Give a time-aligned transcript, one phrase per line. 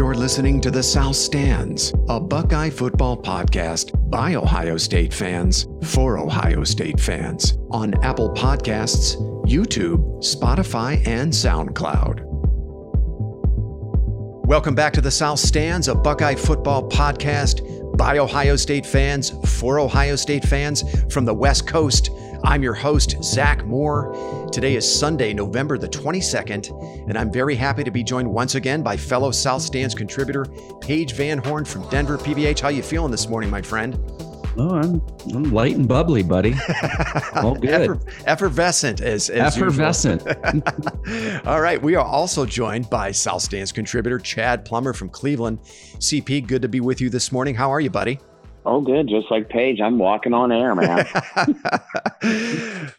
[0.00, 6.16] You're listening to The South Stands, a Buckeye football podcast by Ohio State fans for
[6.16, 12.22] Ohio State fans on Apple Podcasts, YouTube, Spotify, and SoundCloud.
[14.46, 17.60] Welcome back to The South Stands, a Buckeye football podcast
[18.00, 20.82] by Ohio State fans for Ohio State fans
[21.12, 22.08] from the West Coast.
[22.44, 24.48] I'm your host, Zach Moore.
[24.50, 28.82] Today is Sunday, November the 22nd, and I'm very happy to be joined once again
[28.82, 30.46] by fellow South Stands contributor
[30.80, 32.60] Paige Van Horn from Denver PBH.
[32.60, 33.98] How you feeling this morning, my friend?
[34.56, 35.00] Oh, I'm,
[35.32, 36.54] I'm light and bubbly, buddy.
[37.36, 37.90] All good.
[37.90, 40.26] Effer- effervescent as, as effervescent.
[41.46, 41.80] All right.
[41.80, 45.60] We are also joined by South Stands contributor Chad Plummer from Cleveland.
[45.98, 47.54] CP, good to be with you this morning.
[47.54, 48.18] How are you, buddy?
[48.66, 49.08] Oh, good.
[49.08, 51.06] Just like Paige, I'm walking on air, man.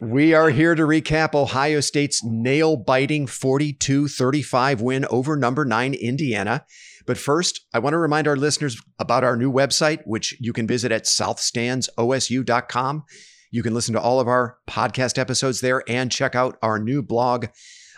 [0.00, 5.94] we are here to recap Ohio State's nail biting 42 35 win over number nine
[5.94, 6.64] Indiana.
[7.06, 10.66] But first, I want to remind our listeners about our new website, which you can
[10.66, 13.04] visit at southstandsosu.com.
[13.50, 17.02] You can listen to all of our podcast episodes there and check out our new
[17.02, 17.46] blog.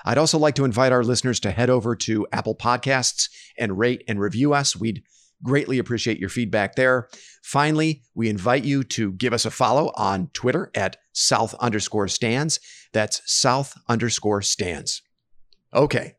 [0.05, 3.29] I'd also like to invite our listeners to head over to Apple Podcasts
[3.59, 4.77] and rate and review us.
[4.77, 5.03] We'd
[5.45, 7.07] Greatly appreciate your feedback there.
[7.43, 12.59] Finally, we invite you to give us a follow on Twitter at South underscore stands.
[12.95, 15.03] That's South underscore stands.
[15.75, 16.15] Okay.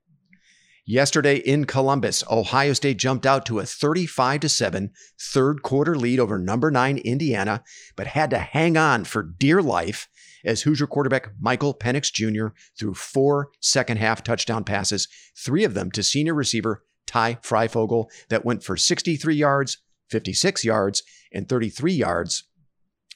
[0.87, 6.19] Yesterday in Columbus, Ohio State jumped out to a 35 to 7 third quarter lead
[6.19, 7.63] over number 9 Indiana,
[7.95, 10.07] but had to hang on for dear life
[10.45, 12.55] as Hoosier quarterback Michael Penix Jr.
[12.77, 18.45] threw four second half touchdown passes, three of them to senior receiver Ty Fryfogle that
[18.45, 19.79] went for 63 yards,
[20.11, 22.43] 56 yards, and 33 yards.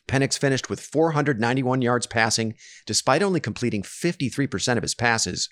[0.07, 2.55] Penix finished with 491 yards passing,
[2.87, 5.49] despite only completing 53% of his passes.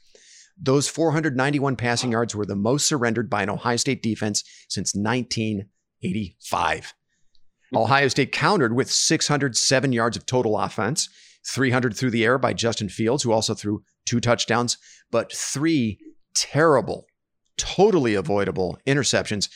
[0.60, 6.78] Those 491 passing yards were the most surrendered by an Ohio State defense since 1985.
[6.78, 7.78] Mm-hmm.
[7.78, 11.10] Ohio State countered with 607 yards of total offense,
[11.46, 14.78] 300 through the air by Justin Fields, who also threw two touchdowns,
[15.12, 16.00] but three
[16.34, 17.08] terrible
[17.58, 19.50] totally avoidable interceptions.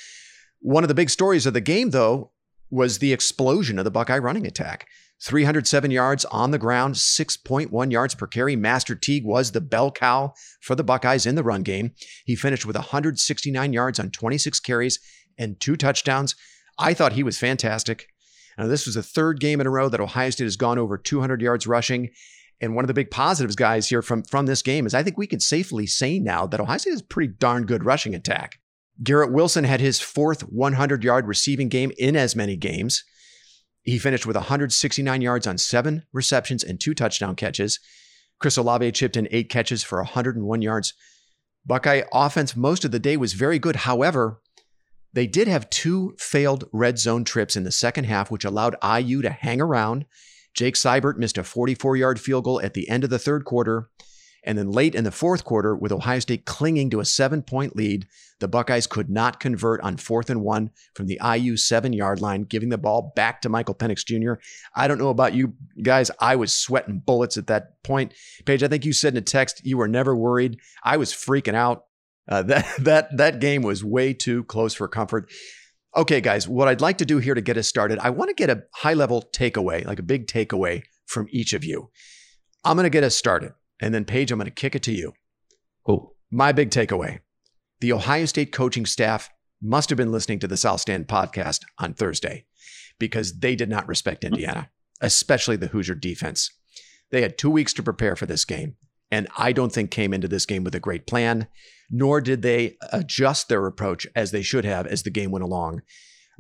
[0.59, 2.31] One of the big stories of the game, though,
[2.69, 4.87] was the explosion of the Buckeye running attack.
[5.23, 8.55] 307 yards on the ground, 6.1 yards per carry.
[8.55, 11.91] Master Teague was the bell cow for the Buckeyes in the run game.
[12.25, 14.99] He finished with 169 yards on 26 carries
[15.37, 16.35] and two touchdowns.
[16.79, 18.07] I thought he was fantastic.
[18.57, 20.97] Now, this was the third game in a row that Ohio State has gone over
[20.97, 22.09] 200 yards rushing.
[22.59, 25.17] And one of the big positives, guys, here from, from this game is I think
[25.17, 28.59] we can safely say now that Ohio State has a pretty darn good rushing attack.
[29.03, 33.03] Garrett Wilson had his fourth 100 yard receiving game in as many games.
[33.83, 37.79] He finished with 169 yards on seven receptions and two touchdown catches.
[38.39, 40.93] Chris Olave chipped in eight catches for 101 yards.
[41.65, 43.77] Buckeye offense most of the day was very good.
[43.77, 44.41] However,
[45.13, 49.21] they did have two failed red zone trips in the second half, which allowed IU
[49.21, 50.05] to hang around
[50.53, 53.89] Jake Seibert missed a 44 yard field goal at the end of the third quarter.
[54.43, 57.75] And then late in the fourth quarter, with Ohio State clinging to a seven point
[57.75, 58.07] lead,
[58.39, 62.43] the Buckeyes could not convert on fourth and one from the IU seven yard line,
[62.43, 64.41] giving the ball back to Michael Penix Jr.
[64.75, 66.09] I don't know about you guys.
[66.19, 68.13] I was sweating bullets at that point.
[68.45, 70.59] Paige, I think you said in a text you were never worried.
[70.83, 71.85] I was freaking out.
[72.27, 75.31] Uh, that that that game was way too close for comfort.
[75.95, 78.33] Okay, guys, what I'd like to do here to get us started, I want to
[78.33, 81.89] get a high level takeaway, like a big takeaway from each of you.
[82.63, 83.51] I'm going to get us started.
[83.81, 85.13] And then, Paige, I'm going to kick it to you.
[85.85, 86.15] Cool.
[86.29, 87.19] My big takeaway
[87.81, 89.29] the Ohio State coaching staff
[89.61, 92.45] must have been listening to the South Stand podcast on Thursday
[92.99, 94.27] because they did not respect hmm.
[94.27, 94.69] Indiana,
[95.01, 96.51] especially the Hoosier defense.
[97.09, 98.75] They had two weeks to prepare for this game,
[99.09, 101.47] and I don't think came into this game with a great plan
[101.91, 105.81] nor did they adjust their approach as they should have as the game went along.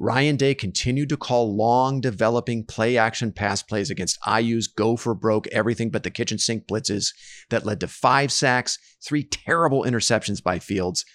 [0.03, 5.13] Ryan Day continued to call long developing play action pass plays against IU's go for
[5.13, 7.13] broke everything but the kitchen sink blitzes
[7.51, 11.05] that led to five sacks, three terrible interceptions by Fields.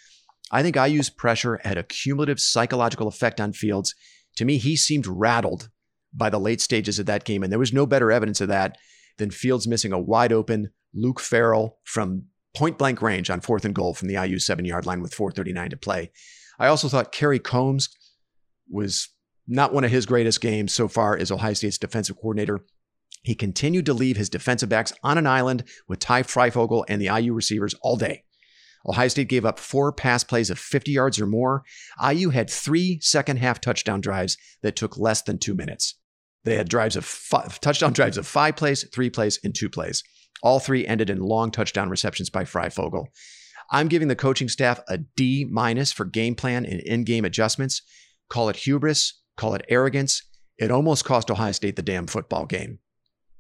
[0.53, 3.93] I think IU's pressure had a cumulative psychological effect on Fields.
[4.37, 5.69] To me, he seemed rattled
[6.15, 8.79] by the late stages of that game, and there was no better evidence of that
[9.19, 13.75] than Fields missing a wide open Luke Farrell from point blank range on fourth and
[13.75, 16.13] goal from the IU seven yard line with 439 to play.
[16.61, 17.89] I also thought Kerry Coombs
[18.69, 19.09] was
[19.47, 22.65] not one of his greatest games so far as Ohio State's defensive coordinator.
[23.23, 27.07] He continued to leave his defensive backs on an island with Ty Fryfogle and the
[27.07, 28.25] IU receivers all day.
[28.89, 31.65] Ohio State gave up four pass plays of 50 yards or more.
[32.01, 35.97] IU had three second half touchdown drives that took less than two minutes.
[36.45, 40.05] They had drives of five, touchdown drives of five plays, three plays, and two plays.
[40.43, 43.07] All three ended in long touchdown receptions by Fryfogle.
[43.73, 47.83] I'm giving the coaching staff a D minus for game plan and in game adjustments.
[48.29, 50.23] Call it hubris, call it arrogance.
[50.59, 52.79] It almost cost Ohio State the damn football game.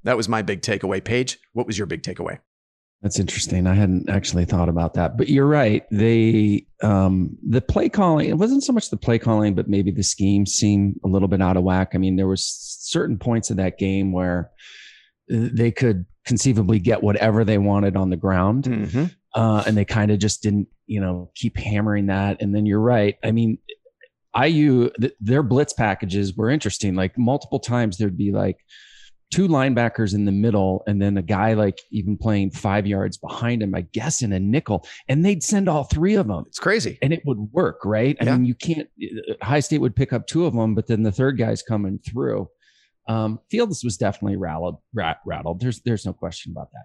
[0.04, 1.02] That was my big takeaway.
[1.02, 2.38] Paige, what was your big takeaway?
[3.02, 3.66] That's interesting.
[3.66, 5.84] I hadn't actually thought about that, but you're right.
[5.90, 10.02] They, um, the play calling, it wasn't so much the play calling, but maybe the
[10.02, 11.90] scheme seemed a little bit out of whack.
[11.94, 14.50] I mean, there was certain points of that game where
[15.28, 18.64] they could conceivably get whatever they wanted on the ground.
[18.64, 19.04] Mm-hmm.
[19.34, 22.40] Uh, and they kind of just didn't, you know, keep hammering that.
[22.40, 23.16] And then you're right.
[23.22, 23.58] I mean,
[24.40, 26.94] IU, th- their blitz packages were interesting.
[26.94, 28.58] Like multiple times there'd be like,
[29.32, 33.62] two linebackers in the middle and then a guy like even playing five yards behind
[33.62, 36.44] him, I guess in a nickel, and they'd send all three of them.
[36.46, 36.98] It's crazy.
[37.02, 38.16] And it would work, right?
[38.20, 38.34] Yeah.
[38.34, 38.88] I mean, you can't,
[39.42, 42.48] High State would pick up two of them, but then the third guy's coming through.
[43.08, 45.60] Um, Fields was definitely rattled, rat, rattled.
[45.60, 46.84] There's, there's no question about that.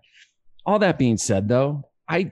[0.65, 2.31] All that being said, though, I,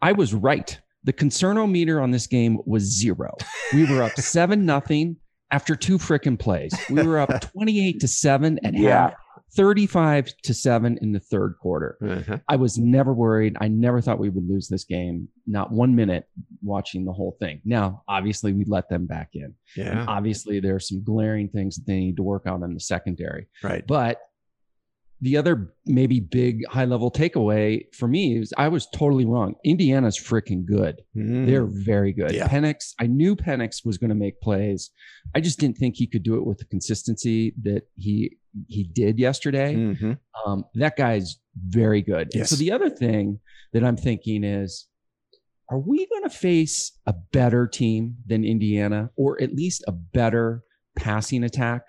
[0.00, 0.80] I was right.
[1.04, 3.34] The concernometer on this game was zero.
[3.72, 5.16] We were up seven nothing
[5.52, 6.74] after two freaking plays.
[6.90, 9.10] We were up 28 to 7 and yeah.
[9.10, 9.14] half
[9.54, 11.98] 35 to 7 in the third quarter.
[12.02, 12.38] Uh-huh.
[12.48, 13.56] I was never worried.
[13.60, 15.28] I never thought we would lose this game.
[15.46, 16.26] Not one minute
[16.62, 17.60] watching the whole thing.
[17.64, 19.54] Now, obviously, we let them back in.
[19.76, 19.90] Yeah.
[19.90, 22.80] And obviously, there are some glaring things that they need to work on in the
[22.80, 23.46] secondary.
[23.62, 23.86] Right.
[23.86, 24.20] But
[25.22, 29.54] the other maybe big high level takeaway for me is I was totally wrong.
[29.64, 31.00] Indiana's freaking good.
[31.16, 31.46] Mm.
[31.46, 32.32] They're very good.
[32.32, 32.48] Yeah.
[32.48, 34.90] Penix, I knew Penix was going to make plays.
[35.32, 38.36] I just didn't think he could do it with the consistency that he
[38.66, 39.76] he did yesterday.
[39.76, 40.12] Mm-hmm.
[40.44, 42.30] Um, that guy's very good.
[42.34, 42.50] Yes.
[42.50, 43.38] So the other thing
[43.72, 44.88] that I'm thinking is,
[45.70, 50.64] are we going to face a better team than Indiana, or at least a better
[50.96, 51.82] passing attack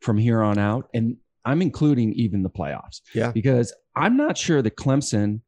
[0.00, 0.88] from here on out?
[0.92, 1.18] And
[1.50, 3.00] I'm including even the playoffs.
[3.14, 3.32] Yeah.
[3.32, 5.40] Because I'm not sure that Clemson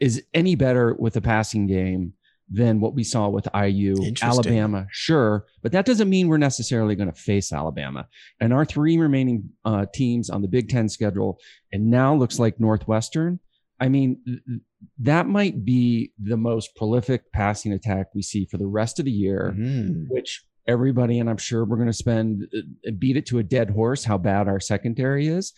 [0.00, 2.14] is any better with the passing game
[2.50, 7.10] than what we saw with IU, Alabama, sure, but that doesn't mean we're necessarily going
[7.10, 8.06] to face Alabama.
[8.40, 11.38] And our three remaining uh, teams on the Big Ten schedule,
[11.72, 13.40] and now looks like Northwestern.
[13.80, 14.60] I mean, th-
[14.98, 19.10] that might be the most prolific passing attack we see for the rest of the
[19.10, 20.04] year, mm-hmm.
[20.08, 23.70] which everybody, and I'm sure we're going to spend uh, beat it to a dead
[23.70, 25.52] horse how bad our secondary is.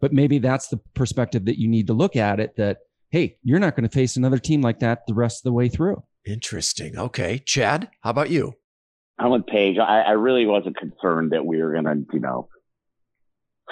[0.00, 2.78] But maybe that's the perspective that you need to look at it that,
[3.10, 5.68] hey, you're not going to face another team like that the rest of the way
[5.68, 6.02] through.
[6.24, 6.98] Interesting.
[6.98, 7.42] Okay.
[7.44, 8.54] Chad, how about you?
[9.18, 9.76] I'm with Paige.
[9.78, 12.48] I, I really wasn't concerned that we were going to, you know,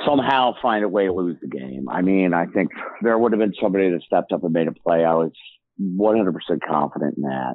[0.07, 1.89] somehow find a way to lose the game.
[1.89, 2.71] I mean, I think
[3.03, 5.05] there would have been somebody that stepped up and made a play.
[5.05, 5.33] I was
[5.81, 6.35] 100%
[6.69, 7.55] confident in that.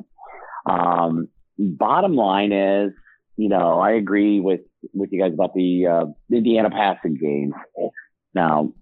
[0.66, 1.28] Um,
[1.58, 2.92] bottom line is,
[3.36, 4.62] you know, I agree with,
[4.94, 7.54] with you guys about the, uh, Indiana passing game.
[8.34, 8.74] Now,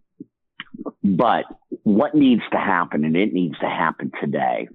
[1.03, 1.45] but
[1.83, 4.67] what needs to happen, and it needs to happen today,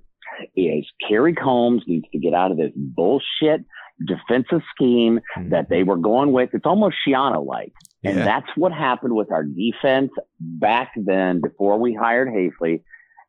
[0.55, 3.65] is Kerry Coombs needs to get out of this bullshit
[4.05, 5.51] defensive scheme mm-hmm.
[5.51, 6.51] that they were going with.
[6.53, 7.73] It's almost Schiano like.
[8.05, 8.25] And yeah.
[8.25, 12.83] that's what happened with our defense back then before we hired Hafley.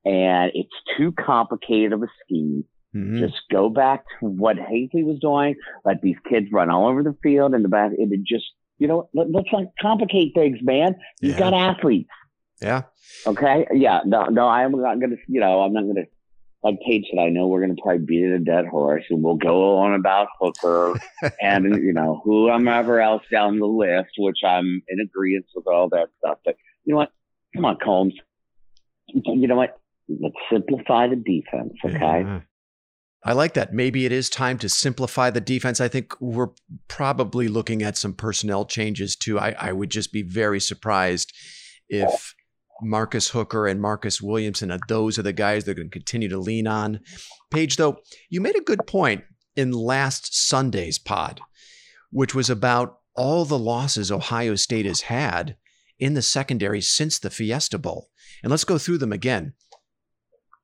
[0.06, 2.66] And it's too complicated of a scheme.
[2.96, 3.20] Mm-hmm.
[3.20, 5.56] Just go back to what Hafley was doing.
[5.86, 7.92] Let these kids run all over the field in the back.
[7.98, 8.46] It just,
[8.80, 10.96] you know, let, us not complicate things, man.
[11.22, 11.40] You've yeah.
[11.40, 12.10] got athletes.
[12.62, 12.84] Yeah.
[13.26, 13.68] Okay.
[13.74, 14.02] Yeah.
[14.06, 16.06] No, no, I'm not going to, you know, I'm not going to
[16.64, 19.24] like Paige said, I know we're going to probably beat it a dead horse, and
[19.24, 21.00] we'll go on about Hooker
[21.42, 26.08] and you know whoever else down the list, which I'm in agreement with all that
[26.20, 26.40] stuff.
[26.44, 27.12] But you know what?
[27.56, 28.16] Come on, Coombs.
[29.08, 29.80] You know what?
[30.10, 32.22] Let's simplify the defense, okay?
[32.22, 32.40] Yeah.
[33.24, 33.74] I like that.
[33.74, 35.82] Maybe it is time to simplify the defense.
[35.82, 36.50] I think we're
[36.88, 39.40] probably looking at some personnel changes too.
[39.40, 41.34] I, I would just be very surprised
[41.90, 42.36] if
[42.82, 44.72] Marcus Hooker and Marcus Williamson.
[44.72, 47.00] Uh, those are the guys they're going to continue to lean on.
[47.52, 47.98] Paige, though,
[48.30, 49.24] you made a good point
[49.56, 51.42] in last Sunday's pod,
[52.12, 55.58] which was about all the losses Ohio State has had
[56.00, 58.10] in the secondary since the Fiesta Bowl.
[58.44, 59.54] And let's go through them again.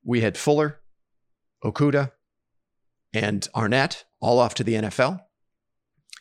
[0.03, 0.79] We had Fuller,
[1.63, 2.11] Okudah,
[3.13, 5.19] and Arnett all off to the NFL.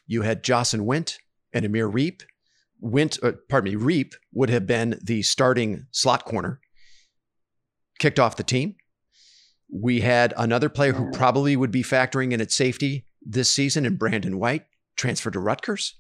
[0.07, 1.19] You had Jahsen Wint
[1.53, 2.23] and Amir Riep
[2.83, 6.61] Wint, uh, pardon me, Riep would have been the starting slot corner,
[8.01, 8.75] kicked off the team.
[9.73, 13.97] We had another player who probably would be factoring in at safety this season in
[13.97, 14.65] Brandon White,
[14.97, 15.95] transferred to Rutgers.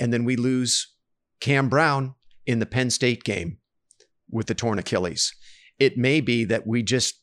[0.00, 0.94] And then we lose
[1.40, 2.14] Cam Brown
[2.46, 3.58] in the Penn State game
[4.30, 5.34] with the torn Achilles.
[5.78, 7.20] It may be that we just,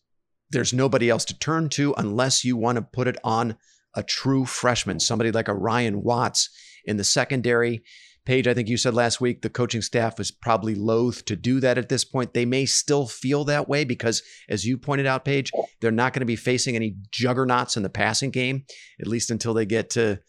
[0.51, 3.57] there's nobody else to turn to unless you want to put it on
[3.95, 6.49] a true freshman, somebody like a Ryan Watts
[6.85, 7.83] in the secondary
[8.25, 11.59] Paige, I think you said last week the coaching staff was probably loath to do
[11.59, 12.33] that at this point.
[12.33, 16.21] They may still feel that way because, as you pointed out, Paige, they're not going
[16.21, 18.65] to be facing any juggernauts in the passing game,
[18.99, 20.19] at least until they get to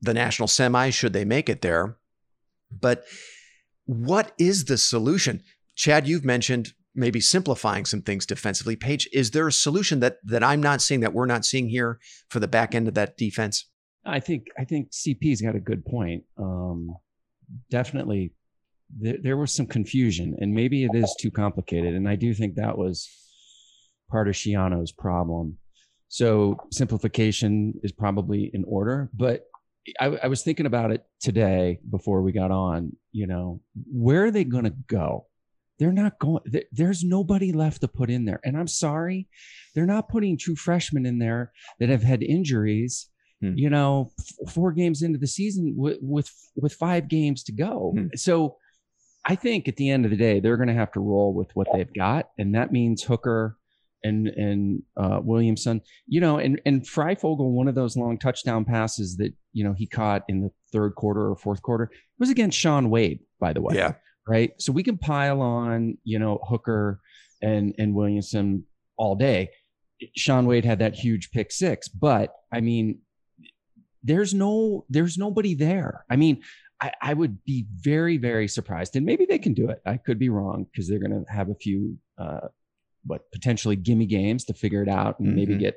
[0.00, 1.98] the national semi, should they make it there.
[2.70, 3.04] But
[3.84, 5.42] what is the solution?
[5.76, 8.76] Chad, you've mentioned maybe simplifying some things defensively.
[8.76, 11.98] Paige, is there a solution that that I'm not seeing that we're not seeing here
[12.28, 13.68] for the back end of that defense?
[14.04, 16.24] I think I think CP's got a good point.
[16.38, 16.96] Um,
[17.70, 18.32] definitely,
[18.98, 21.94] there, there was some confusion, and maybe it is too complicated.
[21.94, 23.08] And I do think that was
[24.10, 25.58] part of Schiano's problem.
[26.08, 29.44] So simplification is probably in order, but
[30.00, 32.96] I, I was thinking about it today before we got on.
[33.12, 33.60] You know,
[33.92, 35.26] where are they going to go?
[35.80, 36.42] They're not going.
[36.70, 39.28] There's nobody left to put in there, and I'm sorry,
[39.74, 43.08] they're not putting true freshmen in there that have had injuries.
[43.40, 43.54] Hmm.
[43.56, 47.94] You know, f- four games into the season with with, with five games to go.
[47.96, 48.08] Hmm.
[48.14, 48.58] So,
[49.24, 51.48] I think at the end of the day, they're going to have to roll with
[51.54, 53.56] what they've got, and that means Hooker
[54.04, 55.80] and and uh, Williamson.
[56.06, 59.86] You know, and and Fryfogle, one of those long touchdown passes that you know he
[59.86, 63.62] caught in the third quarter or fourth quarter it was against Sean Wade, by the
[63.62, 63.76] way.
[63.76, 63.94] Yeah
[64.30, 64.52] right?
[64.58, 67.00] So we can pile on, you know, Hooker
[67.42, 68.64] and and Williamson
[68.96, 69.50] all day.
[70.16, 73.00] Sean Wade had that huge pick six, but I mean,
[74.04, 76.04] there's no there's nobody there.
[76.08, 76.42] I mean,
[76.80, 79.82] I, I would be very very surprised, and maybe they can do it.
[79.84, 82.48] I could be wrong because they're going to have a few, uh,
[83.04, 85.36] but potentially gimme games to figure it out and mm-hmm.
[85.36, 85.76] maybe get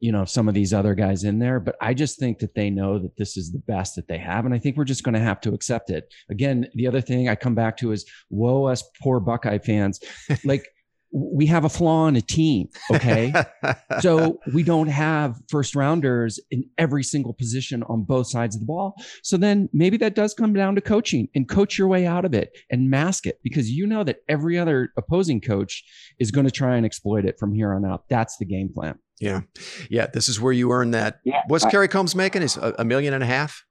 [0.00, 2.70] you know some of these other guys in there but i just think that they
[2.70, 5.14] know that this is the best that they have and i think we're just going
[5.14, 6.12] to have to accept it.
[6.30, 10.00] Again the other thing i come back to is whoa us poor buckeye fans.
[10.44, 10.66] Like
[11.12, 13.32] we have a flaw in a team okay
[14.00, 18.66] so we don't have first rounders in every single position on both sides of the
[18.66, 22.24] ball so then maybe that does come down to coaching and coach your way out
[22.24, 25.84] of it and mask it because you know that every other opposing coach
[26.18, 28.98] is going to try and exploit it from here on out that's the game plan
[29.20, 29.42] yeah.
[29.90, 30.06] Yeah.
[30.06, 31.20] This is where you earn that.
[31.24, 31.42] Yeah.
[31.46, 32.42] What's Kerry Coombs making?
[32.42, 33.64] Is a, a, million and a half?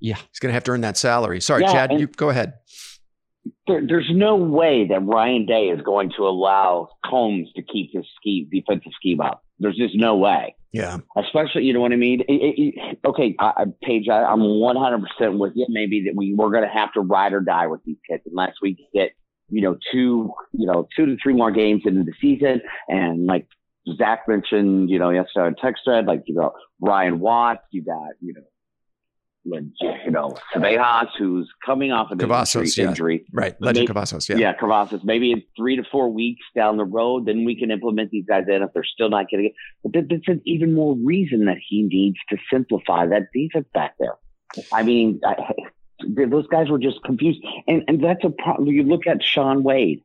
[0.00, 0.16] Yeah.
[0.16, 1.40] He's going to have to earn that salary.
[1.40, 2.54] Sorry, yeah, Chad, you go ahead.
[3.66, 8.04] There, there's no way that Ryan Day is going to allow Coombs to keep his
[8.16, 9.44] ski defensive scheme up.
[9.58, 10.54] There's just no way.
[10.72, 10.98] Yeah.
[11.16, 12.20] Especially, you know what I mean?
[12.20, 15.66] It, it, it, okay, I, Paige, I, I'm 100% with you.
[15.68, 18.52] Maybe that we, we're going to have to ride or die with these kids unless
[18.60, 19.12] we get,
[19.48, 22.60] you know, two, you know, two to three more games into the season.
[22.88, 23.46] And like
[23.96, 28.10] Zach mentioned, you know, yesterday on text thread, like, you know, Ryan Watts, you got,
[28.20, 28.42] you know,
[29.80, 33.24] you know, Ceballos, who's coming off an Cavazos, injury.
[33.32, 33.54] Right.
[33.60, 34.28] Lejond maybe, Cavazos.
[34.28, 34.36] Yeah.
[34.36, 34.54] Yeah.
[34.56, 35.04] Cavazos.
[35.04, 38.44] Maybe in three to four weeks down the road, then we can implement these guys
[38.48, 39.52] in if they're still not getting it.
[39.82, 44.14] But that's an even more reason that he needs to simplify that defense back there.
[44.72, 45.36] I mean, I,
[46.06, 47.40] those guys were just confused.
[47.66, 48.68] And, and that's a problem.
[48.68, 50.02] You look at Sean Wade.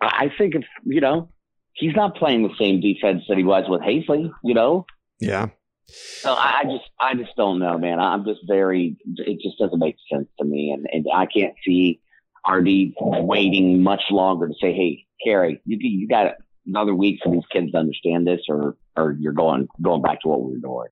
[0.00, 1.28] I think if, you know,
[1.72, 4.86] he's not playing the same defense that he was with Hafley, you know?
[5.18, 5.48] Yeah.
[5.86, 7.98] So I, I just I just don't know, man.
[7.98, 10.70] I'm just very it just doesn't make sense to me.
[10.70, 12.00] And and I can't see
[12.48, 16.34] RD waiting much longer to say, Hey, Kerry, you you got
[16.66, 20.28] another week for these kids to understand this or or you're going going back to
[20.28, 20.88] what we were doing.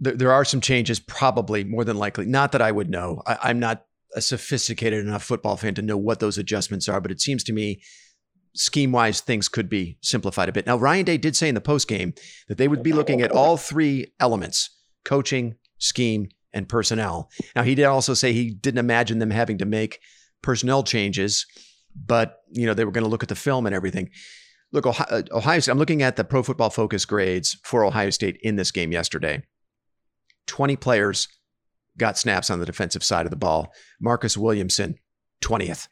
[0.00, 2.26] There, there are some changes, probably more than likely.
[2.26, 3.22] Not that I would know.
[3.26, 7.10] I, I'm not a sophisticated enough football fan to know what those adjustments are, but
[7.10, 7.82] it seems to me
[8.54, 10.66] scheme wise things could be simplified a bit.
[10.66, 12.14] Now, Ryan Day did say in the post game
[12.48, 14.70] that they would be looking at all three elements
[15.04, 17.30] coaching, scheme, and personnel.
[17.54, 20.00] Now, he did also say he didn't imagine them having to make
[20.40, 21.46] personnel changes,
[21.94, 24.10] but you know they were going to look at the film and everything.
[24.72, 28.10] Look, Ohio, uh, Ohio State, I'm looking at the Pro Football Focus grades for Ohio
[28.10, 29.42] State in this game yesterday.
[30.46, 31.28] 20 players
[31.96, 33.72] got snaps on the defensive side of the ball.
[34.00, 34.96] Marcus Williamson,
[35.42, 35.86] 20th,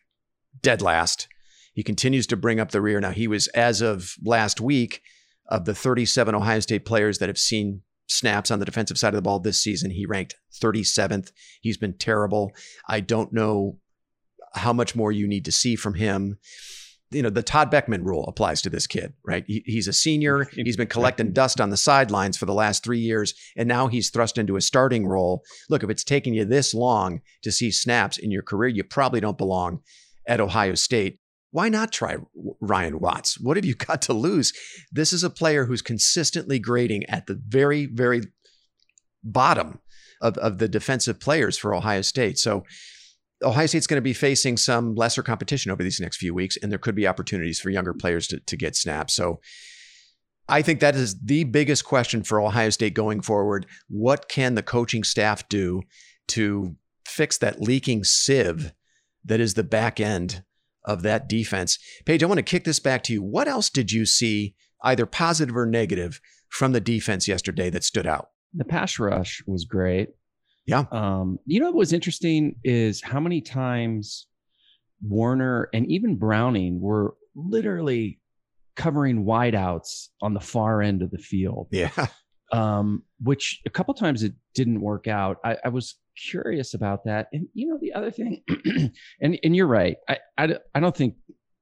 [0.61, 1.29] dead last.
[1.73, 3.01] He continues to bring up the rear.
[3.01, 5.03] Now, he was, as of last week,
[5.49, 9.17] of the 37 Ohio State players that have seen snaps on the defensive side of
[9.17, 11.33] the ball this season, he ranked 37th.
[11.61, 12.53] He's been terrible.
[12.89, 13.79] I don't know
[14.55, 16.39] how much more you need to see from him.
[17.11, 19.45] You know, the Todd Beckman rule applies to this kid, right?
[19.47, 20.45] He, he's a senior.
[20.55, 24.09] He's been collecting dust on the sidelines for the last three years, and now he's
[24.09, 25.43] thrust into a starting role.
[25.69, 29.21] Look, if it's taken you this long to see snaps in your career, you probably
[29.21, 29.81] don't belong
[30.27, 31.19] at Ohio State
[31.53, 32.17] why not try
[32.61, 33.39] Ryan Watts?
[33.39, 34.53] What have you got to lose?
[34.91, 38.23] This is a player who's consistently grading at the very, very
[39.23, 39.79] bottom
[40.21, 42.39] of, of the defensive players for Ohio State.
[42.39, 42.65] So
[43.43, 46.73] Ohio State's going to be facing some lesser competition over these next few weeks, and
[46.73, 49.15] there could be opportunities for younger players to, to get snaps.
[49.15, 49.41] So
[50.49, 53.67] I think that is the biggest question for Ohio State going forward.
[53.89, 55.83] What can the coaching staff do
[56.29, 58.73] to fix that leaking sieve
[59.25, 60.45] that is the back end
[60.85, 61.79] of that defense.
[62.05, 63.23] Paige, I want to kick this back to you.
[63.23, 68.07] What else did you see, either positive or negative, from the defense yesterday that stood
[68.07, 68.31] out?
[68.55, 70.11] The pass rush was great.
[70.67, 70.85] Yeah.
[70.93, 74.27] Um, you know what was interesting is how many times
[75.03, 78.21] Warner and even Browning were literally
[78.77, 81.69] covering wideouts on the far end of the field.
[81.71, 81.91] Yeah.
[82.53, 85.39] Um, which a couple times it didn't work out.
[85.43, 87.29] I, I was curious about that.
[87.33, 88.43] And you know, the other thing,
[89.21, 89.97] and and you're right.
[90.09, 91.15] I, I I don't think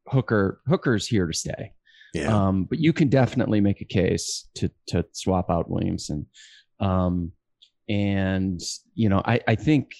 [0.09, 1.73] Hooker Hooker's here to stay.
[2.13, 2.35] Yeah.
[2.35, 6.27] Um, but you can definitely make a case to to swap out Williamson.
[6.81, 7.33] Um,
[7.89, 8.61] and
[8.95, 9.93] you know, I I think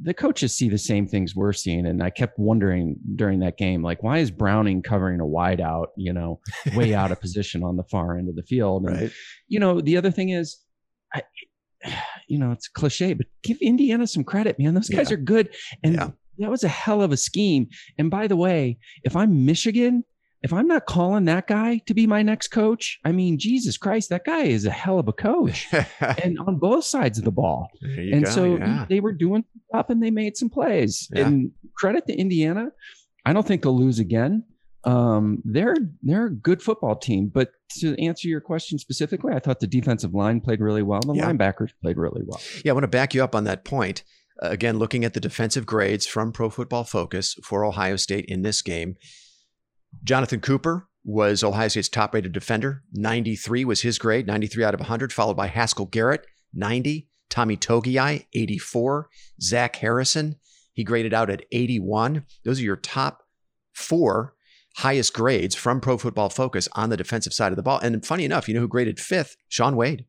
[0.00, 1.86] the coaches see the same things we're seeing.
[1.86, 5.90] And I kept wondering during that game, like, why is Browning covering a wide out,
[5.96, 6.40] you know,
[6.74, 8.86] way out of position on the far end of the field?
[8.86, 9.10] And, right.
[9.48, 10.58] you know, the other thing is,
[11.14, 11.22] I,
[12.28, 14.72] you know, it's cliche, but give Indiana some credit, man.
[14.74, 15.14] Those guys Yeah.
[15.14, 15.54] are good.
[15.82, 16.10] And Yeah.
[16.38, 17.68] that was a hell of a scheme.
[17.98, 20.02] And by the way, if I'm Michigan,
[20.44, 24.10] if I'm not calling that guy to be my next coach, I mean, Jesus Christ,
[24.10, 25.66] that guy is a hell of a coach.
[26.22, 27.70] and on both sides of the ball.
[27.80, 28.30] and go.
[28.30, 28.84] so yeah.
[28.86, 31.08] they were doing stuff and they made some plays.
[31.14, 31.26] Yeah.
[31.26, 32.68] And credit to Indiana.
[33.24, 34.44] I don't think they'll lose again.
[34.84, 37.28] Um, they're they're a good football team.
[37.32, 41.00] But to answer your question specifically, I thought the defensive line played really well.
[41.00, 41.32] The Yeah.
[41.32, 42.38] linebackers played really well.
[42.62, 44.04] Yeah, I want to back you up on that point.
[44.42, 48.42] Uh, again, looking at the defensive grades from Pro Football Focus for Ohio State in
[48.42, 48.96] this game,
[50.02, 52.82] Jonathan Cooper was Ohio State's top rated defender.
[52.92, 57.08] 93 was his grade, 93 out of 100, followed by Haskell Garrett, 90.
[57.34, 59.08] Tommy Togiai, 84.
[59.40, 60.36] Zach Harrison,
[60.72, 62.24] he graded out at 81.
[62.44, 63.24] Those are your top
[63.72, 64.34] four
[64.76, 67.80] highest grades from Pro Football Focus on the defensive side of the ball.
[67.80, 69.36] And funny enough, you know who graded fifth?
[69.48, 70.04] Sean Wade.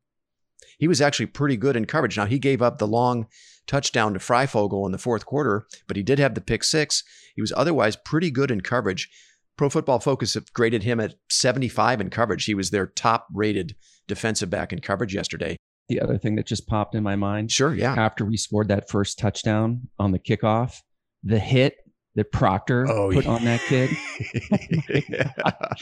[0.78, 2.16] He was actually pretty good in coverage.
[2.16, 3.26] Now, he gave up the long
[3.66, 7.04] touchdown to Fryfogle in the fourth quarter, but he did have the pick six.
[7.34, 9.10] He was otherwise pretty good in coverage.
[9.58, 12.46] Pro Football Focus have graded him at 75 in coverage.
[12.46, 13.76] He was their top rated
[14.08, 15.56] defensive back in coverage yesterday.
[15.88, 17.94] The other thing that just popped in my mind Sure, yeah.
[17.94, 20.82] after we scored that first touchdown on the kickoff,
[21.24, 21.78] the hit
[22.16, 23.32] that Proctor Oh, put yeah.
[23.32, 23.90] on that kid.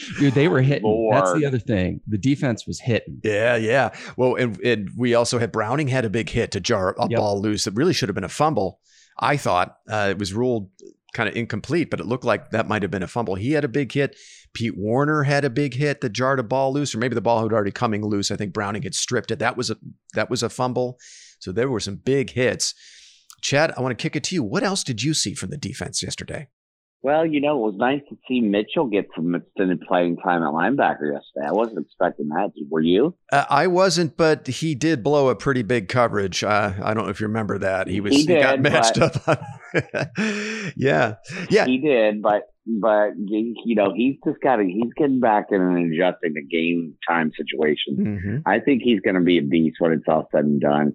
[0.18, 1.10] Dude, they were hitting.
[1.12, 2.00] That's the other thing.
[2.06, 3.20] The defense was hitting.
[3.22, 3.94] Yeah, yeah.
[4.16, 7.18] Well, and, and we also had Browning had a big hit to jar a Yep.
[7.18, 8.80] ball loose that really should have been a fumble.
[9.18, 10.70] I thought uh, it was ruled
[11.14, 13.36] kind of incomplete, but it looked like that might have been a fumble.
[13.36, 14.16] He had a big hit.
[14.52, 17.42] Pete Warner had a big hit that jarred a ball loose, or maybe the ball
[17.42, 18.30] had already coming loose.
[18.30, 19.38] I think Browning had stripped it.
[19.38, 19.76] That was a
[20.12, 20.98] that was a fumble.
[21.38, 22.74] So there were some big hits.
[23.40, 24.42] Chad, I want to kick it to you.
[24.42, 26.48] What else did you see from the defense yesterday?
[27.04, 30.48] Well, you know, it was nice to see Mitchell get some extended playing time at
[30.48, 31.46] linebacker yesterday.
[31.46, 32.52] I wasn't expecting that.
[32.70, 33.14] Were you?
[33.30, 36.42] Uh, I wasn't, but he did blow a pretty big coverage.
[36.42, 37.88] Uh, I don't know if you remember that.
[37.88, 39.38] He was He he, got matched but- up.
[39.74, 39.82] On,
[40.76, 41.16] yeah,
[41.50, 45.60] yeah, He did, but but you know he's just got to he's getting back in
[45.60, 47.96] and adjusting to game time situation.
[48.24, 48.42] Mhm.
[48.46, 50.94] I think he's going to be a beast when it's all said and done.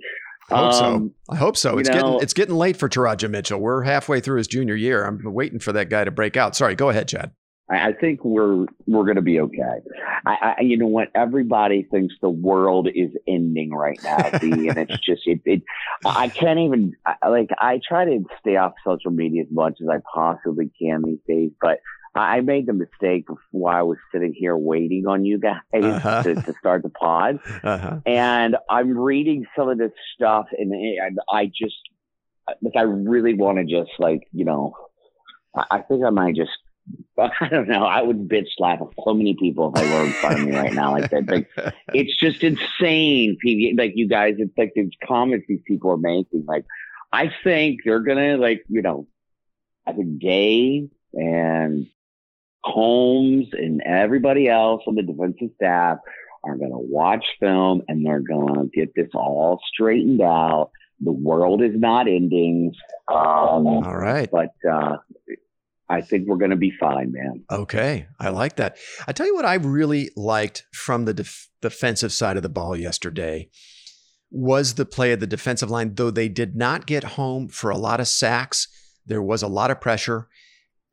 [0.51, 1.33] I hope Um, so.
[1.33, 1.77] I hope so.
[1.77, 3.59] It's know- getting it's getting late for Teradja Mitchell.
[3.59, 5.05] We're halfway through his junior year.
[5.05, 6.55] I'm waiting for that guy to break out.
[6.55, 7.31] Sorry, go ahead, Chad.
[7.69, 9.79] I, I think we're we're going to be okay.
[10.25, 11.09] I, I, you know what?
[11.15, 15.41] Everybody thinks the world is ending right now, B, and it's just it.
[15.45, 15.61] it
[16.05, 16.93] I can't even
[17.27, 17.49] like.
[17.59, 21.51] I try to stay off social media as much as I possibly can these days,
[21.61, 21.79] but
[22.15, 25.57] I I made the mistake of while I was sitting here waiting on you guys
[25.73, 26.23] Uh-huh.
[26.23, 27.99] to, to start the pod, Uh-huh.
[28.05, 31.77] and I'm reading some of this stuff, and, and I just
[32.61, 34.73] like I really want to just like you know,
[35.55, 36.51] I, I think I might just.
[37.19, 37.83] I don't know.
[37.85, 40.73] I would bitch slap so many people if they were in front of me right
[40.73, 41.27] now like that.
[41.29, 41.47] Like
[41.93, 43.37] it's just insane.
[43.39, 46.45] P- Like you guys, it's like these comments these people are making.
[46.47, 46.65] Like
[47.11, 49.05] I think they're gonna like you know,
[49.85, 51.85] I think Dave and
[52.63, 55.97] Holmes and everybody else on the defensive staff
[56.43, 60.71] are gonna watch film and they're gonna get this all straightened out.
[61.01, 62.73] The world is not ending.
[63.07, 64.29] Um, All right.
[64.29, 64.97] but uh,
[65.89, 67.43] I think we're going to be fine, man.
[67.49, 68.05] Okay.
[68.19, 68.77] I like that.
[69.07, 72.75] I tell you what I really liked from the def- defensive side of the ball
[72.75, 73.49] yesterday
[74.29, 77.77] was the play of the defensive line, though they did not get home for a
[77.77, 78.67] lot of sacks.
[79.05, 80.27] There was a lot of pressure,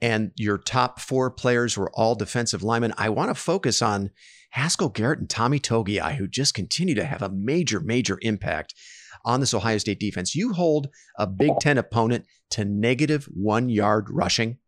[0.01, 2.95] and your top four players were all defensive linemen.
[2.99, 4.11] I want to focus on
[4.51, 8.75] Haskell Garrett and Tommy Togiai, who just continue to have a major, major impact
[9.25, 10.35] on this Ohio State defense.
[10.35, 14.59] You hold a Big Ten opponent to negative one yard rushing.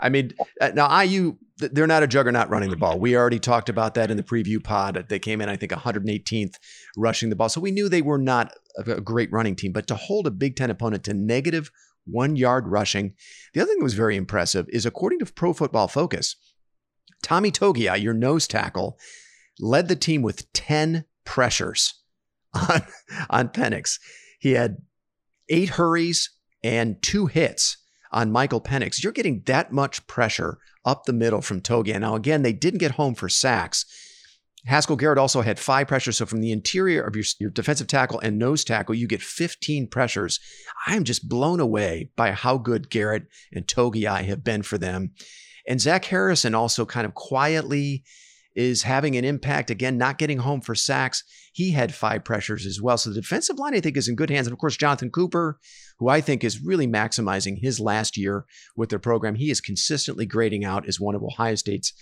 [0.00, 2.98] I mean, uh, now IU, they're not a juggernaut running the ball.
[2.98, 5.06] We already talked about that in the preview pod.
[5.08, 6.54] They came in, I think, 118th
[6.96, 7.48] rushing the ball.
[7.48, 10.56] So we knew they were not a great running team, but to hold a Big
[10.56, 11.70] Ten opponent to negative
[12.04, 13.14] one yard rushing.
[13.52, 16.36] The other thing that was very impressive is according to Pro Football Focus,
[17.22, 18.98] Tommy Togiai, your nose tackle,
[19.58, 21.94] led the team with 10 pressures
[22.54, 22.82] on,
[23.28, 23.98] on Penix.
[24.38, 24.78] He had
[25.48, 26.30] eight hurries
[26.62, 27.76] and two hits
[28.12, 29.02] on Michael Penix.
[29.02, 32.00] You're getting that much pressure up the middle from Togiai.
[32.00, 33.84] Now, again, they didn't get home for sacks.
[34.66, 36.18] Haskell Garrett also had five pressures.
[36.18, 39.88] So from the interior of your, your defensive tackle and nose tackle, you get 15
[39.88, 40.38] pressures.
[40.86, 45.12] I'm just blown away by how good Garrett and Togiai have been for them.
[45.66, 48.04] And Zach Harrison also kind of quietly
[48.54, 49.70] is having an impact.
[49.70, 51.22] Again, not getting home for sacks.
[51.52, 52.98] He had five pressures as well.
[52.98, 54.46] So the defensive line, I think, is in good hands.
[54.46, 55.58] And of course, Jonathan Cooper,
[55.98, 58.44] who I think is really maximizing his last year
[58.76, 59.36] with their program.
[59.36, 61.92] He is consistently grading out as one of Ohio State's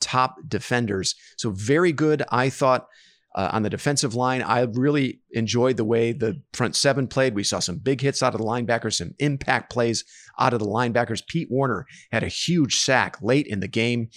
[0.00, 1.14] top defenders.
[1.36, 2.86] So very good, I thought.
[3.34, 7.34] Uh, on the defensive line, I really enjoyed the way the front seven played.
[7.34, 10.04] We saw some big hits out of the linebackers, some impact plays
[10.40, 11.24] out of the linebackers.
[11.24, 14.08] Pete Warner had a huge sack late in the game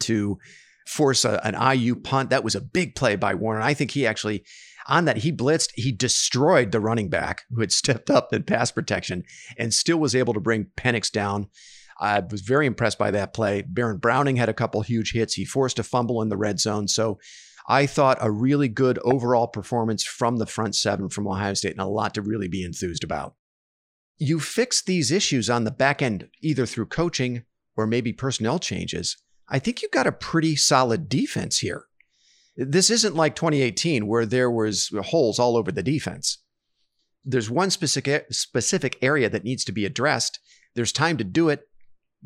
[0.00, 0.38] to
[0.86, 2.30] force a, an IU punt.
[2.30, 3.60] That was a big play by Warner.
[3.60, 4.44] I think he actually,
[4.86, 8.70] on that, he blitzed, he destroyed the running back who had stepped up in pass
[8.70, 9.24] protection
[9.58, 11.48] and still was able to bring Penix down.
[12.00, 13.62] I was very impressed by that play.
[13.62, 15.34] Baron Browning had a couple huge hits.
[15.34, 16.88] He forced a fumble in the red zone.
[16.88, 17.18] So
[17.68, 21.80] I thought a really good overall performance from the front seven from Ohio State and
[21.80, 23.34] a lot to really be enthused about.
[24.18, 27.44] You fix these issues on the back end, either through coaching
[27.76, 29.16] or maybe personnel changes.
[29.48, 31.86] I think you've got a pretty solid defense here.
[32.56, 36.38] This isn't like 2018 where there was holes all over the defense.
[37.24, 40.38] There's one specific specific area that needs to be addressed.
[40.74, 41.68] There's time to do it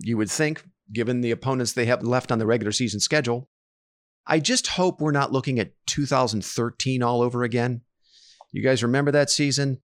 [0.03, 3.49] you would think, given the opponents they have left on the regular season schedule.
[4.27, 7.83] I just hope we're not looking at 2013 all over again.
[8.53, 9.81] You guys remember that season?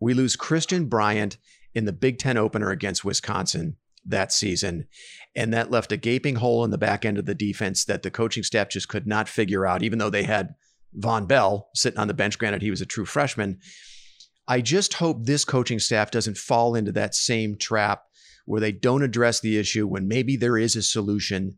[0.00, 1.36] We lose Christian Bryant
[1.74, 4.86] in the Big Ten opener against Wisconsin that season.
[5.36, 8.10] And that left a gaping hole in the back end of the defense that the
[8.10, 10.54] coaching staff just could not figure out, even though they had
[10.98, 12.38] Vonn Bell sitting on the bench.
[12.38, 13.60] Granted, he was a true freshman.
[14.48, 18.02] I just hope this coaching staff doesn't fall into that same trap
[18.50, 21.56] where they don't address the issue when maybe there is a solution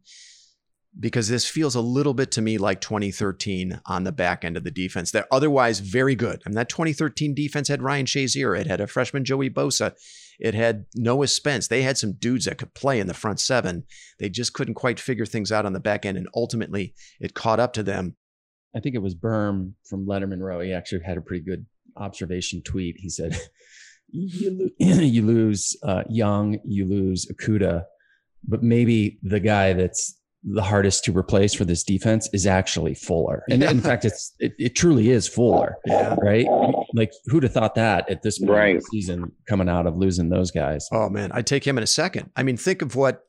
[1.01, 4.65] because this feels a little bit to me like 2013 on the back end of
[4.65, 5.11] the defense.
[5.11, 6.43] They're otherwise very good.
[6.45, 8.61] I mean, that 2013 defense had Ryan Shazier.
[8.61, 9.95] It had a freshman Joey Bosa.
[10.39, 11.67] It had Noah Spence.
[11.67, 13.85] They had some dudes that could play in the front seven.
[14.19, 16.19] They just couldn't quite figure things out on the back end.
[16.19, 18.17] And ultimately, it caught up to them.
[18.77, 20.61] I think it was Birm from Letterman Row.
[20.61, 21.65] He actually had a pretty good
[21.97, 22.97] observation tweet.
[22.99, 23.35] He said,
[24.13, 27.85] you, you lose uh, Young, you lose Okudah,
[28.47, 33.45] but maybe the guy that's the hardest to replace for this defense is actually Fuller.
[33.49, 33.71] And yeah.
[33.71, 35.77] in fact, it's it, it, truly is Fuller.
[35.87, 36.17] Yeah.
[36.21, 36.47] Right.
[36.95, 38.83] Like who'd have thought that at this point right.
[38.91, 40.89] season coming out of losing those guys?
[40.93, 42.31] Oh man, I'd take him in a second.
[42.35, 43.25] I mean, think of what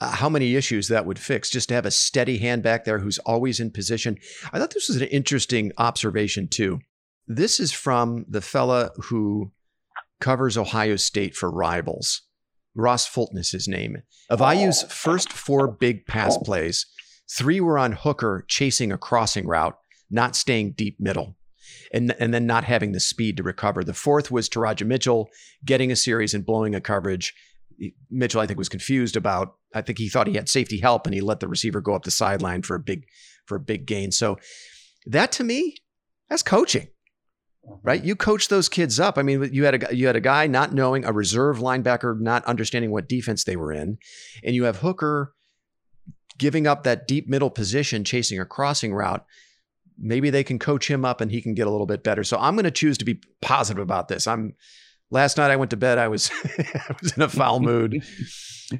[0.00, 2.98] uh, how many issues that would fix just to have a steady hand back there
[2.98, 4.18] who's always in position.
[4.52, 6.80] I thought this was an interesting observation too.
[7.26, 9.52] This is from the fella who
[10.24, 12.22] covers Ohio State for rivals.
[12.74, 13.98] Ross Fulton is his name.
[14.30, 16.86] Of IU's first four big pass plays,
[17.30, 19.76] three were on Hooker chasing a crossing route,
[20.10, 21.36] not staying deep middle,
[21.92, 23.84] and, and then not having the speed to recover.
[23.84, 25.28] The fourth was Teradja Mitchell
[25.62, 27.34] getting a series and blowing a coverage.
[28.10, 29.56] Mitchell, I think, was confused about.
[29.74, 32.04] I think he thought he had safety help, and he let the receiver go up
[32.04, 33.04] the sideline for a big
[33.44, 34.10] for a big gain.
[34.10, 34.38] So
[35.04, 35.76] that to me,
[36.30, 36.88] that's coaching
[37.82, 38.02] right?
[38.02, 39.18] You coach those kids up.
[39.18, 42.44] I mean, you had a you had a guy not knowing a reserve linebacker, not
[42.44, 43.98] understanding what defense they were in,
[44.42, 45.32] and you have Hooker
[46.38, 49.24] giving up that deep middle position, chasing a crossing route.
[49.96, 52.24] Maybe they can coach him up and he can get a little bit better.
[52.24, 54.26] So I'm going to choose to be positive about this.
[54.26, 54.54] I'm.
[55.10, 55.98] Last night I went to bed.
[55.98, 58.02] I was I was in a foul mood.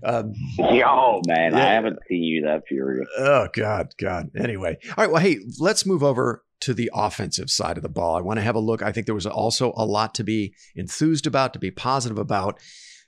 [0.03, 1.59] Um, Yo, man, yeah.
[1.59, 3.07] I haven't seen you that furious.
[3.19, 4.31] Oh God, God.
[4.37, 5.13] Anyway, all right.
[5.13, 8.17] Well, hey, let's move over to the offensive side of the ball.
[8.17, 8.83] I want to have a look.
[8.83, 12.59] I think there was also a lot to be enthused about, to be positive about.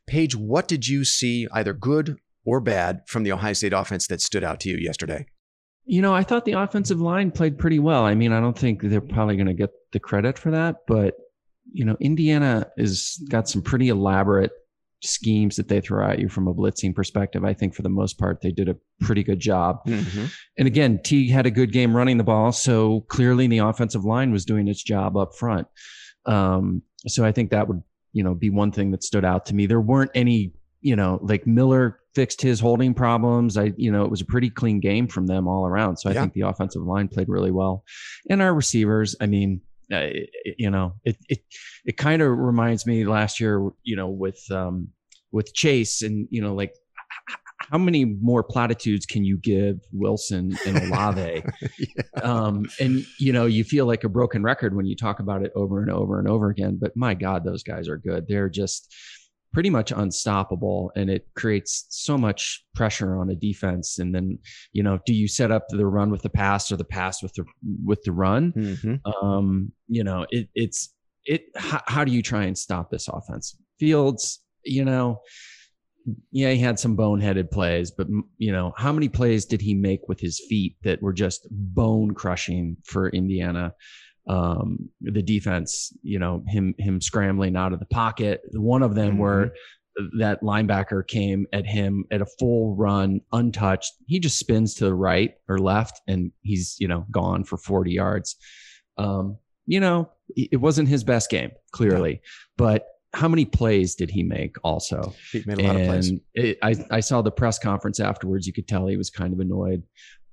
[0.07, 4.21] Paige, what did you see, either good or bad, from the Ohio State offense that
[4.21, 5.27] stood out to you yesterday?
[5.87, 8.05] You know, I thought the offensive line played pretty well.
[8.05, 11.15] I mean, I don't think they're probably going to get the credit for that, but
[11.73, 14.53] you know, Indiana has got some pretty elaborate
[15.07, 17.45] schemes that they throw at you from a blitzing perspective.
[17.45, 19.85] I think for the most part, they did a pretty good job.
[19.87, 20.27] Mm-hmm.
[20.59, 22.53] And again, T had a good game running the ball.
[22.53, 25.67] So clearly the offensive line was doing its job up front.
[26.27, 29.55] Um, so I think that would, you know, be one thing that stood out to
[29.55, 29.67] me.
[29.67, 33.57] There weren't any, you know, like Miller fixed his holding problems.
[33.57, 35.99] I, you know, it was a pretty clean game from them all around.
[35.99, 36.23] So I yeah.
[36.23, 37.85] think the offensive line played really well.
[38.31, 39.61] And our receivers, I mean,
[39.93, 40.09] uh,
[40.59, 41.39] you know, it it
[41.85, 44.89] it kind of reminds me last year, you know, with um,
[45.37, 46.75] with Chase and you know, like
[47.71, 51.45] how many more platitudes can you give Wilson and Olave?
[51.79, 52.21] yeah.
[52.23, 55.53] um, and you know, you feel like a broken record when you talk about it
[55.55, 56.79] over and over and over again.
[56.81, 58.27] But my God, those guys are good.
[58.27, 58.95] They're just
[59.53, 64.39] pretty much unstoppable and it creates so much pressure on a defense and then
[64.75, 67.33] you know do you set up the run with the pass or the pass with
[67.35, 67.45] the
[67.83, 69.25] with the run mm-hmm.
[69.25, 70.93] um you know it it's
[71.25, 75.21] it how, how do you try and stop this offense fields you know
[76.31, 78.07] yeah he had some boneheaded plays but
[78.39, 82.13] you know how many plays did he make with his feet that were just bone
[82.13, 83.73] crushing for indiana
[84.29, 88.41] um, the defense, you know, him him scrambling out of the pocket.
[88.53, 89.19] One of them mm-hmm.
[89.19, 89.53] where
[90.19, 93.93] that linebacker came at him at a full run, untouched.
[94.07, 97.93] He just spins to the right or left, and he's you know gone for forty
[97.93, 98.37] yards.
[98.99, 102.21] Um, you know, it wasn't his best game, clearly,
[102.57, 105.15] but how many plays did he make also?
[105.33, 106.13] He made a lot and of plays.
[106.35, 108.47] It, I, I saw the press conference afterwards.
[108.47, 109.83] You could tell he was kind of annoyed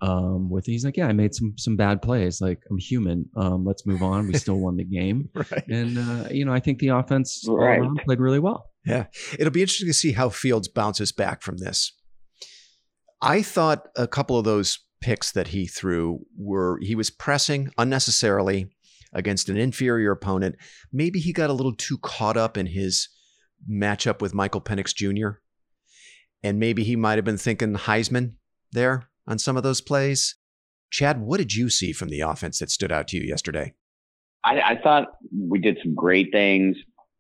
[0.02, 2.41] um, with he's like, yeah, I made some some bad plays.
[2.41, 3.30] Like I'm human.
[3.38, 4.28] Um, let's move on.
[4.28, 5.67] We still won the game, right.
[5.69, 7.82] and uh, you know I think the offense right.
[8.06, 8.69] played really well.
[8.86, 9.06] Yeah,
[9.39, 11.93] it'll be interesting to see how Fields bounces back from this.
[13.22, 18.67] I thought a couple of those picks that he threw were he was pressing unnecessarily
[19.13, 20.56] against an inferior opponent.
[20.91, 23.10] Maybe he got a little too caught up in his
[23.69, 25.39] matchup with Michael Penix Jr.
[26.43, 28.34] And maybe he might have been thinking Heisman
[28.71, 30.36] there on some of those plays.
[30.89, 33.73] Chad, what did you see from the offense that stood out to you yesterday?
[34.43, 36.76] I, I thought we did some great things.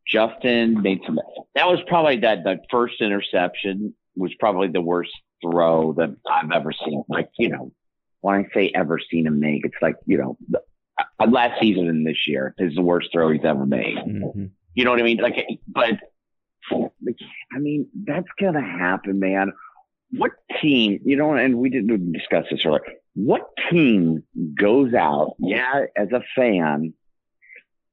[0.07, 1.19] Justin made some.
[1.55, 6.71] That was probably that the first interception was probably the worst throw that I've ever
[6.71, 7.03] seen.
[7.07, 7.71] Like you know,
[8.21, 10.37] when I say ever seen him make, it's like you know,
[10.99, 13.97] uh, last season and this year is the worst throw he's ever made.
[13.97, 14.45] Mm-hmm.
[14.75, 15.17] You know what I mean?
[15.17, 15.35] Like,
[15.67, 15.95] but
[16.71, 19.51] I mean that's gonna happen, man
[20.17, 22.81] what team, you know, and we didn't discuss this earlier,
[23.15, 24.23] what team
[24.59, 26.93] goes out, yeah, as a fan,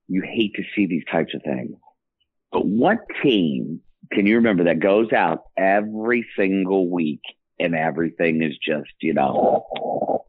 [0.08, 1.76] you hate to see these types of things,
[2.52, 3.80] but what team
[4.12, 7.20] can you remember that goes out every single week
[7.58, 10.26] and everything is just, you know,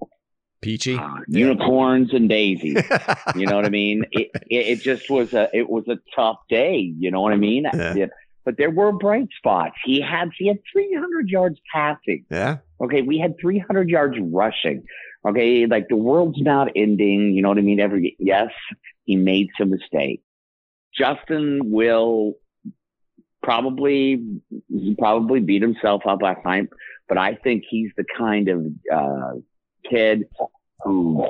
[0.62, 2.78] peachy uh, unicorns and daisies
[3.36, 6.38] you know what i mean it, it, it, just was a it was a tough
[6.50, 8.08] day you know what i mean yeah
[8.44, 9.76] but there were bright spots.
[9.86, 12.26] He had he had 300 yards passing.
[12.30, 12.58] Yeah.
[12.82, 14.84] Okay, we had 300 yards rushing.
[15.26, 17.34] Okay, like the world's not ending.
[17.34, 17.80] You know what I mean?
[17.80, 18.50] Every yes,
[19.06, 20.24] he made some mistakes.
[20.98, 22.34] Justin will
[23.44, 24.42] probably
[24.98, 26.70] probably beat himself up last night,
[27.08, 29.34] but I think he's the kind of uh,
[29.92, 30.24] kid
[30.84, 31.28] who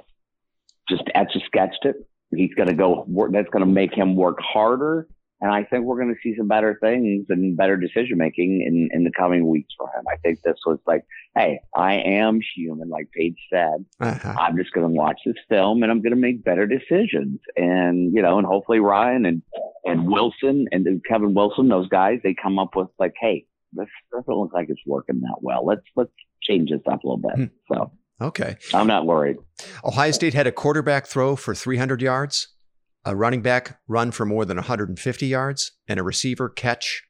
[0.90, 1.96] just etch a sketched it.
[2.30, 3.32] He's going to go work.
[3.34, 5.08] That's going to make him work harder
[5.42, 8.90] and I think we're going to see some better things and better decision making in,
[8.94, 10.04] in the coming weeks for him.
[10.08, 11.04] I think this was like,
[11.36, 13.84] hey, I am human, like Paige said.
[14.00, 14.36] Uh-huh.
[14.38, 17.40] I'm just going to watch this film and I'm going to make better decisions.
[17.56, 19.42] And, you know, and hopefully Ryan and,
[19.84, 24.32] and Wilson and Kevin Wilson, those guys, they come up with like, hey, this doesn't
[24.32, 25.66] look like it's working that well.
[25.66, 26.12] Let's, let's
[26.44, 27.36] change this up a little bit.
[27.36, 27.74] Hmm.
[27.74, 27.92] So.
[28.22, 28.58] Okay.
[28.74, 29.38] I'm not worried.
[29.84, 32.50] Ohio State had a quarterback throw for 300 yards
[33.06, 37.04] a running back run for more than 150 yards, and a receiver catch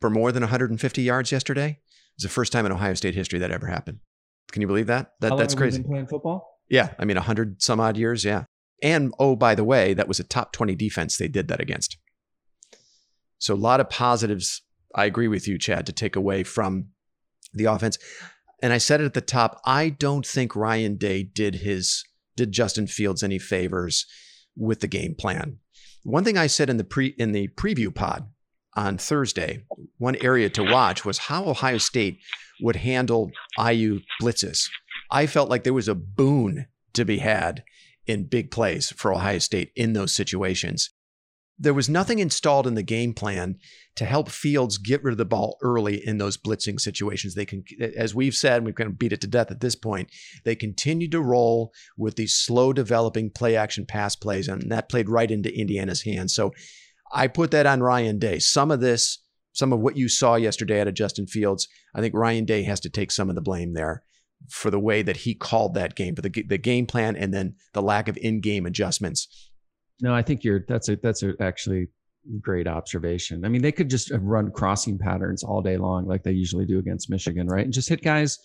[0.00, 1.78] for more than 150 yards yesterday.
[2.16, 3.98] It's the first time in Ohio State history that ever happened.
[4.52, 5.12] Can you believe that?
[5.20, 5.82] That that's crazy.
[5.82, 6.60] playing football?
[6.68, 8.24] Yeah, I mean, 100 some odd years.
[8.24, 8.44] Yeah,
[8.82, 11.96] and oh, by the way, that was a top 20 defense they did that against.
[13.38, 14.62] So a lot of positives.
[14.94, 16.86] I agree with you, Chad, to take away from
[17.52, 17.98] the offense.
[18.62, 19.60] And I said it at the top.
[19.64, 22.04] I don't think Ryan Day did his
[22.36, 24.06] did Justin Fields any favors
[24.56, 25.58] with the game plan.
[26.02, 28.28] One thing I said in the pre in the preview pod
[28.74, 29.64] on Thursday,
[29.98, 32.18] one area to watch was how Ohio State
[32.60, 34.68] would handle IU blitzes.
[35.10, 37.64] I felt like there was a boon to be had
[38.06, 40.90] in big plays for Ohio State in those situations
[41.58, 43.56] there was nothing installed in the game plan
[43.94, 47.34] to help Fields get rid of the ball early in those blitzing situations.
[47.34, 47.64] They can,
[47.96, 50.10] as we've said, we've kind of beat it to death at this point.
[50.44, 55.08] They continued to roll with these slow developing play action pass plays, and that played
[55.08, 56.34] right into Indiana's hands.
[56.34, 56.52] So
[57.12, 58.38] I put that on Ryan Day.
[58.38, 59.18] Some of this,
[59.52, 62.80] some of what you saw yesterday out of Justin Fields, I think Ryan Day has
[62.80, 64.02] to take some of the blame there
[64.50, 67.54] for the way that he called that game, for the, the game plan, and then
[67.72, 69.26] the lack of in game adjustments
[70.00, 71.88] no, I think you're that's a that's a actually
[72.40, 73.44] great observation.
[73.44, 76.78] I mean, they could just run crossing patterns all day long, like they usually do
[76.78, 77.64] against Michigan, right?
[77.64, 78.38] And just hit guys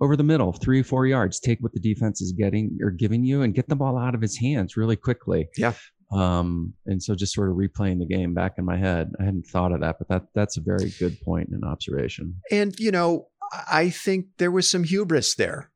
[0.00, 3.24] over the middle, three or four yards, take what the defense is getting or giving
[3.24, 5.48] you, and get the ball out of his hands really quickly.
[5.56, 5.74] Yeah.
[6.12, 9.46] Um, and so just sort of replaying the game back in my head, I hadn't
[9.46, 12.40] thought of that, but that that's a very good point and observation.
[12.50, 13.28] And you know,
[13.70, 15.70] I think there was some hubris there.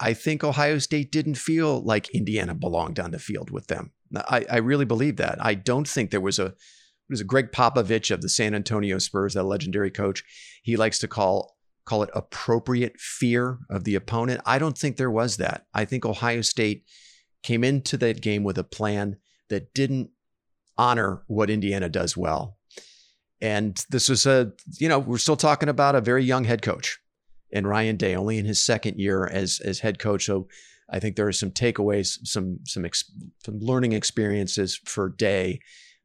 [0.00, 3.92] I think Ohio State didn't feel like Indiana belonged on the field with them.
[4.16, 5.38] I, I really believe that.
[5.40, 6.54] I don't think there was a
[7.08, 10.22] was a Gregg Popovich of the San Antonio Spurs, that legendary coach.
[10.62, 14.42] He likes to call call it appropriate fear of the opponent.
[14.44, 15.66] I don't think there was that.
[15.72, 16.84] I think Ohio State
[17.42, 19.16] came into that game with a plan
[19.48, 20.10] that didn't
[20.76, 22.58] honor what Indiana does well.
[23.40, 26.98] And this was a, you know, we're still talking about a very young head coach
[27.52, 30.26] and Ryan Day, only in his second year as as head coach.
[30.26, 30.48] So
[30.90, 33.10] I think there are some takeaways, some some, ex,
[33.44, 35.60] some learning experiences for Day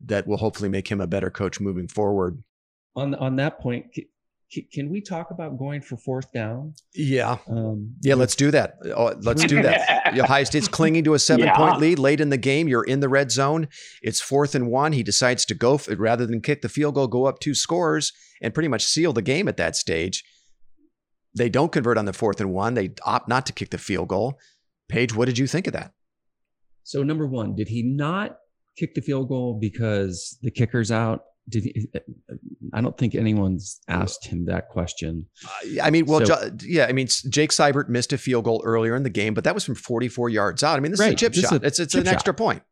[0.06, 2.44] that will hopefully make him a better coach moving forward.
[2.96, 3.88] On on that point,
[4.72, 6.74] can we talk about going for fourth down?
[6.94, 7.38] Yeah.
[7.50, 8.76] Um, yeah, let's do that.
[8.96, 10.14] Oh, let's do that.
[10.20, 11.56] Ohio State's clinging to a seven yeah.
[11.56, 12.68] point lead late in the game.
[12.68, 13.68] You're in the red zone.
[14.02, 14.94] It's fourth and one.
[14.94, 18.14] He decides to go for, rather than kick the field goal, go up two scores
[18.42, 20.24] and pretty much seal the game at that stage.
[21.36, 22.74] They don't convert on the fourth and one.
[22.74, 24.40] They opt not to kick the field goal.
[24.90, 25.94] Paige, what did you think of that?
[26.84, 28.38] So, number one, did he not
[28.78, 31.22] kick the field goal because the kicker's out?
[31.50, 31.88] Did he,
[32.74, 35.28] I don't think anyone's asked him that question.
[35.46, 38.96] Uh, I mean, well, so, yeah, I mean, Jake Seibert missed a field goal earlier
[38.96, 40.78] in the game, but that was from 44 yards out.
[40.78, 41.10] I mean, this right.
[41.10, 41.64] is a chip shot.
[41.64, 42.14] A it's it's an shot.
[42.14, 42.64] extra point.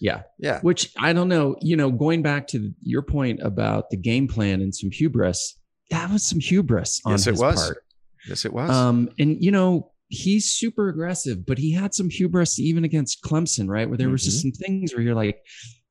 [0.00, 0.22] Yeah.
[0.38, 0.60] Yeah.
[0.60, 4.60] Which I don't know, you know, going back to your point about the game plan
[4.60, 5.58] and some hubris,
[5.90, 7.83] that was some hubris on yes, his part.
[8.28, 8.70] Yes, it was.
[8.70, 13.68] Um, and you know, he's super aggressive, but he had some hubris even against Clemson,
[13.68, 13.88] right?
[13.88, 14.12] Where there mm-hmm.
[14.12, 14.50] was just mm-hmm.
[14.50, 15.40] some things where you're like,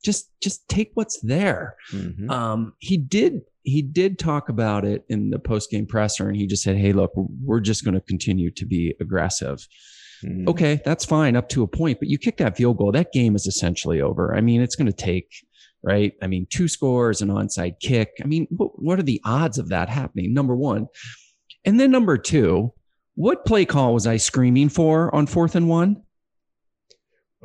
[0.03, 1.75] just just take what's there.
[1.91, 2.29] Mm-hmm.
[2.29, 6.45] Um, he did he did talk about it in the post game presser, and he
[6.45, 9.65] just said, "Hey, look, we're just going to continue to be aggressive."
[10.23, 10.49] Mm-hmm.
[10.49, 13.35] Okay, that's fine up to a point, but you kick that field goal, that game
[13.35, 14.33] is essentially over.
[14.33, 15.29] I mean, it's going to take
[15.83, 16.13] right?
[16.21, 18.11] I mean, two scores, an onside kick.
[18.23, 20.33] I mean, what, what are the odds of that happening?
[20.33, 20.87] Number one.
[21.65, 22.73] And then number two,
[23.15, 26.03] what play call was I screaming for on fourth and one?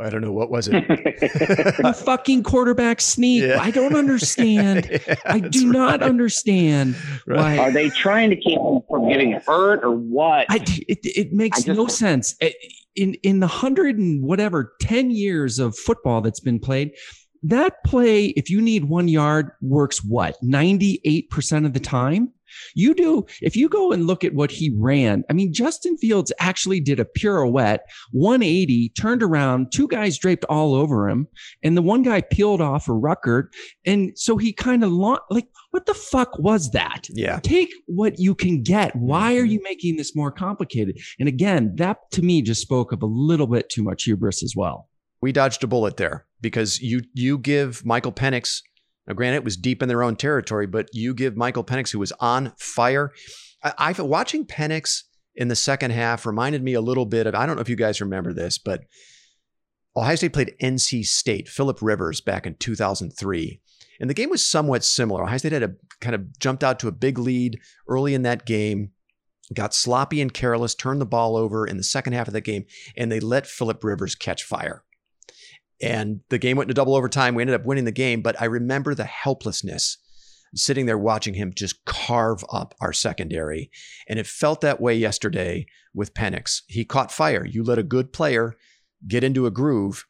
[0.00, 0.84] I don't know what was it.
[1.84, 3.42] a fucking quarterback sneak.
[3.42, 3.60] Yeah.
[3.60, 4.88] I don't understand.
[5.08, 5.72] yeah, I do right.
[5.72, 7.36] not understand right.
[7.36, 7.58] why.
[7.58, 10.46] Are they trying to keep him from getting hurt or what?
[10.50, 10.56] I,
[10.88, 12.36] it, it makes just, no sense.
[12.94, 16.92] In in the hundred and whatever ten years of football that's been played,
[17.42, 22.32] that play, if you need one yard, works what ninety eight percent of the time.
[22.74, 26.32] You do, if you go and look at what he ran, I mean, Justin Fields
[26.40, 27.80] actually did a pirouette,
[28.12, 31.26] 180, turned around, two guys draped all over him,
[31.62, 33.48] and the one guy peeled off a Ruckert.
[33.84, 37.06] And so he kind of lo- like, what the fuck was that?
[37.10, 37.40] Yeah.
[37.42, 38.94] Take what you can get.
[38.96, 39.52] Why are mm-hmm.
[39.52, 40.98] you making this more complicated?
[41.18, 44.54] And again, that to me just spoke of a little bit too much hubris as
[44.56, 44.88] well.
[45.20, 48.62] We dodged a bullet there because you you give Michael Penix
[49.08, 51.98] now, granted, it was deep in their own territory, but you give Michael Penix, who
[51.98, 53.12] was on fire.
[53.64, 57.46] I, I've watching Penix in the second half reminded me a little bit of I
[57.46, 58.82] don't know if you guys remember this, but
[59.96, 63.60] Ohio State played NC State, Philip Rivers back in 2003.
[64.00, 65.24] And the game was somewhat similar.
[65.24, 68.44] Ohio State had a kind of jumped out to a big lead early in that
[68.44, 68.90] game,
[69.54, 72.64] got sloppy and careless, turned the ball over in the second half of the game,
[72.96, 74.84] and they let Philip Rivers catch fire
[75.80, 77.34] and the game went into double overtime.
[77.34, 79.98] We ended up winning the game, but I remember the helplessness
[80.54, 83.70] sitting there watching him just carve up our secondary.
[84.08, 86.62] And it felt that way yesterday with Penix.
[86.66, 87.44] He caught fire.
[87.44, 88.56] You let a good player
[89.06, 90.06] get into a groove.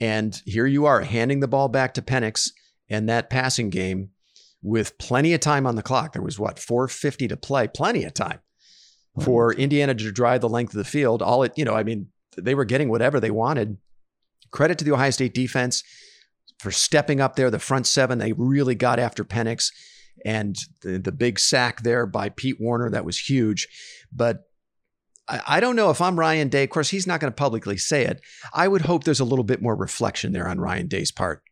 [0.00, 2.50] And here you are handing the ball back to Penix
[2.88, 4.10] and that passing game
[4.62, 6.12] with plenty of time on the clock.
[6.12, 8.40] There was what, 450 to play, plenty of time
[9.22, 11.22] for Indiana to drive the length of the field.
[11.22, 13.78] All it, you know, I mean, they were getting whatever they wanted
[14.50, 15.82] credit to the Ohio State defense
[16.58, 17.50] for stepping up there.
[17.50, 19.72] The front seven, they really got after Penix.
[20.24, 22.90] And the, the big sack there by Pete Werner.
[22.90, 23.68] That was huge.
[24.12, 24.42] But
[25.26, 26.64] I, I don't know if I'm Ryan Day.
[26.64, 28.20] Of course, he's not going to publicly say it.
[28.52, 31.42] I would hope there's a little bit more reflection there on Ryan Day's part.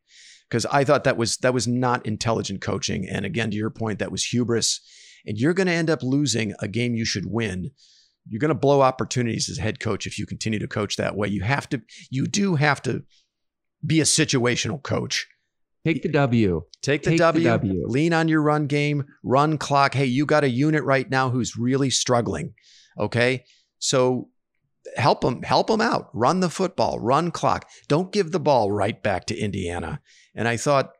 [0.48, 3.06] Because I thought that was that was not intelligent coaching.
[3.06, 4.80] And again, to your point, that was hubris.
[5.26, 7.70] And you're going to end up losing a game you should win
[8.28, 11.28] you're going to blow opportunities as head coach if you continue to coach that way.
[11.28, 13.02] You have to, you do have to
[13.84, 15.26] be a situational coach.
[15.84, 16.62] Take the W.
[16.82, 17.86] Take, the, Take w, the w.
[17.86, 19.94] Lean on your run game, run clock.
[19.94, 22.54] Hey, you got a unit right now who's really struggling.
[22.98, 23.44] Okay.
[23.78, 24.28] So
[24.96, 26.10] help them, help them out.
[26.12, 27.68] Run the football, run clock.
[27.86, 30.00] Don't give the ball right back to Indiana.
[30.34, 30.90] And I thought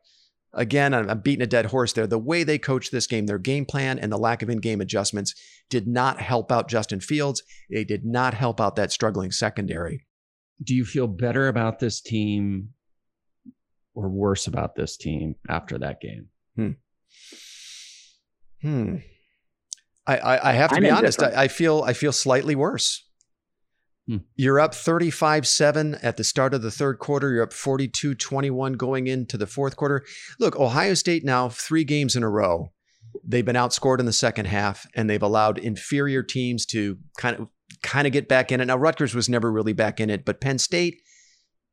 [0.53, 2.07] again, I'm beating a dead horse there.
[2.07, 4.81] The way they coached this game, their game plan and the lack of in game
[4.81, 5.35] adjustments
[5.69, 7.43] did not help out Justin Fields.
[7.69, 10.05] They did not help out that struggling secondary.
[10.61, 12.69] Do you feel better about this team
[13.93, 16.27] or worse about this team after that game?
[16.55, 16.71] Hmm.
[18.61, 18.95] Hmm.
[20.05, 21.21] I, I, I have to I'm be honest.
[21.21, 23.05] I, I, feel I feel slightly worse.
[24.09, 24.17] Hmm.
[24.35, 27.31] You're up 35-7 at the start of the third quarter.
[27.31, 30.03] You're up 42-21 going into the fourth quarter.
[30.39, 32.71] Look, Ohio State now three games in a row.
[33.23, 37.47] They've been outscored in the second half, and they've allowed inferior teams to kind of
[37.83, 38.65] kind of get back in it.
[38.65, 41.01] Now Rutgers was never really back in it, but Penn State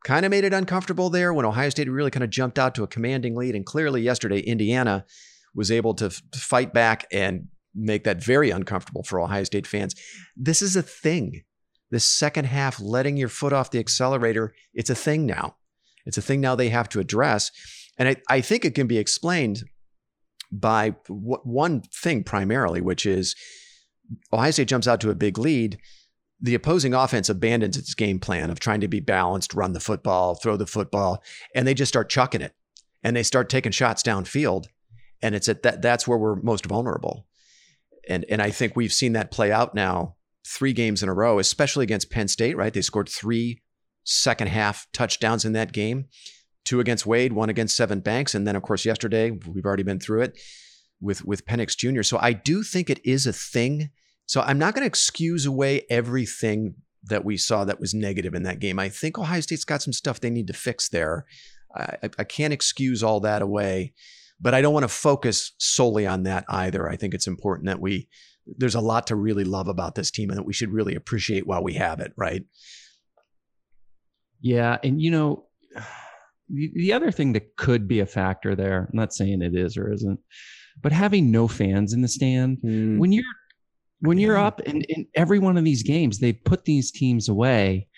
[0.04, 2.82] kind of made it uncomfortable there when Ohio State really kind of jumped out to
[2.82, 3.54] a commanding lead.
[3.54, 5.06] And clearly yesterday, Indiana
[5.54, 9.94] was able to f- fight back and make that very uncomfortable for Ohio State fans.
[10.36, 11.42] This is a thing.
[11.90, 15.56] This second half, letting your foot off the accelerator, it's a thing now.
[16.04, 17.50] It's a thing now they have to address.
[17.98, 19.64] And I, I think it can be explained
[20.52, 23.34] by w- one thing primarily, which is
[24.32, 25.78] Ohio State jumps out to a big lead.
[26.40, 30.34] The opposing offense abandons its game plan of trying to be balanced, run the football,
[30.34, 31.22] throw the football,
[31.54, 32.54] and they just start chucking it.
[33.02, 34.66] And they start taking shots downfield.
[35.22, 37.26] And it's at that that's where we're most vulnerable.
[38.08, 40.16] And and I think we've seen that play out now
[40.46, 42.72] three games in a row, especially against Penn State, right?
[42.72, 43.62] They scored three
[44.04, 46.06] second half touchdowns in that game.
[46.64, 50.00] Two against Wade, one against Sevyn Banks, and then of course yesterday, we've already been
[50.00, 50.38] through it
[51.00, 52.02] with with Penix Jr.
[52.02, 53.90] So I do think it is a thing.
[54.26, 56.74] So I'm not going to excuse away everything
[57.04, 58.80] that we saw that was negative in that game.
[58.80, 61.24] I think Ohio State's got some stuff they need to fix there.
[61.76, 63.92] I, I can't excuse all that away,
[64.40, 66.88] but I don't want to focus solely on that either.
[66.88, 68.08] I think it's important that we
[68.46, 71.46] there's a lot to really love about this team and that we should really appreciate
[71.46, 72.44] while we have it, right?
[74.40, 75.46] Yeah, and you know,
[76.48, 79.76] the, the other thing that could be a factor there, I'm not saying it is
[79.76, 80.20] or isn't,
[80.82, 82.98] but having no fans in the stand mm.
[82.98, 83.24] when you're
[84.00, 87.88] when you're up in, in every one of these games, they put these teams away,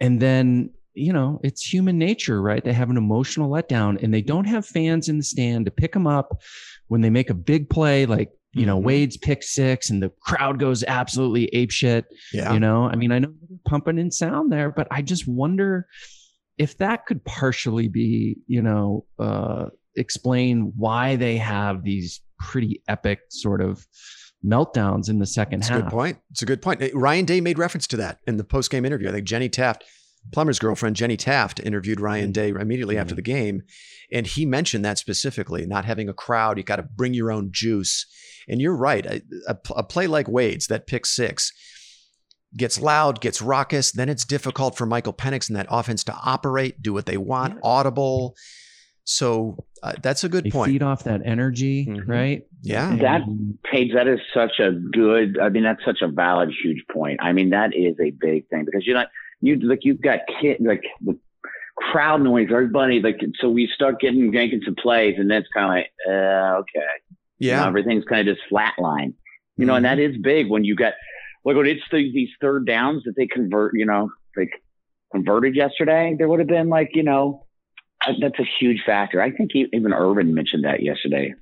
[0.00, 2.64] and then you know it's human nature, right?
[2.64, 5.92] They have an emotional letdown, and they don't have fans in the stand to pick
[5.92, 6.42] them up
[6.88, 8.86] when they make a big play, like you know, mm-hmm.
[8.86, 12.06] Wade's pick six and the crowd goes absolutely ape shit.
[12.32, 12.52] Yeah.
[12.52, 15.88] You know, I mean, I know they're pumping in sound there, but I just wonder
[16.56, 19.66] if that could partially be, you know, uh,
[19.96, 23.86] explain why they have these pretty epic sort of
[24.44, 25.78] meltdowns in the second That's half.
[25.78, 26.18] a good point.
[26.30, 26.82] It's a good point.
[26.94, 29.08] Ryan Day made reference to that in the post game interview.
[29.08, 29.84] I think Jenny Taft,
[30.32, 32.32] Plummer's girlfriend, Jenny Taft, interviewed Ryan mm-hmm.
[32.32, 33.02] Day immediately mm-hmm.
[33.02, 33.62] after the game.
[34.12, 37.50] And he mentioned that specifically not having a crowd, you got to bring your own
[37.52, 38.06] juice.
[38.48, 39.06] And you're right.
[39.06, 41.52] A, a, a play like Wade's, that pick six,
[42.56, 43.92] gets loud, gets raucous.
[43.92, 47.58] Then it's difficult for Michael Penix and that offense to operate, do what they want,
[47.62, 48.34] audible.
[49.04, 50.72] So uh, that's a good they point.
[50.72, 52.10] Feed off that energy, mm-hmm.
[52.10, 52.42] right?
[52.62, 52.96] Yeah.
[52.96, 53.22] That
[53.70, 55.38] Paige that is such a good.
[55.38, 57.20] I mean, that's such a valid, huge point.
[57.22, 59.08] I mean, that is a big thing because you're not
[59.44, 61.18] you like you've got kid like the
[61.76, 65.70] crowd noise, everybody like so we start getting making some plays, and that's kind of
[65.70, 66.86] like, uh, okay,
[67.38, 69.14] yeah, you know, everything's kind of just flatline,
[69.56, 69.84] you know, mm-hmm.
[69.84, 70.94] and that is big when you got
[71.44, 74.50] like when it's the, these third downs that they convert, you know, like
[75.12, 77.46] converted yesterday, there would have been like, you know,
[78.20, 79.20] that's a huge factor.
[79.20, 81.34] I think even Urban mentioned that yesterday.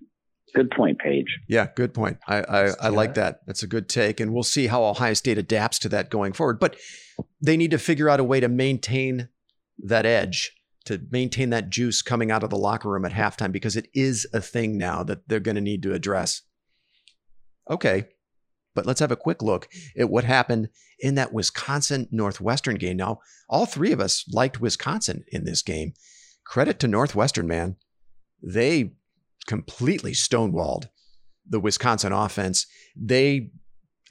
[0.55, 1.39] Good point, Paige.
[1.49, 2.19] Yeah, good point.
[2.27, 3.41] I I, I like that.
[3.47, 6.61] That's a good take, and we'll see how Ohio State adapts to that going forward.
[6.61, 6.77] But
[7.41, 9.29] they need to figure out a way to maintain
[9.79, 10.53] that edge,
[10.85, 14.27] to maintain that juice coming out of the locker room at halftime, because it is
[14.35, 16.43] a thing now that they're going to need to address.
[17.71, 18.09] Okay,
[18.75, 22.99] but let's have a quick look at what happened in that Wisconsin Northwestern game.
[22.99, 25.95] Now, all three of us liked Wisconsin in this game.
[26.45, 27.77] Credit to Northwestern, man.
[28.43, 28.93] They
[29.47, 30.89] completely stonewalled
[31.49, 32.67] the Wisconsin offense.
[32.97, 33.51] They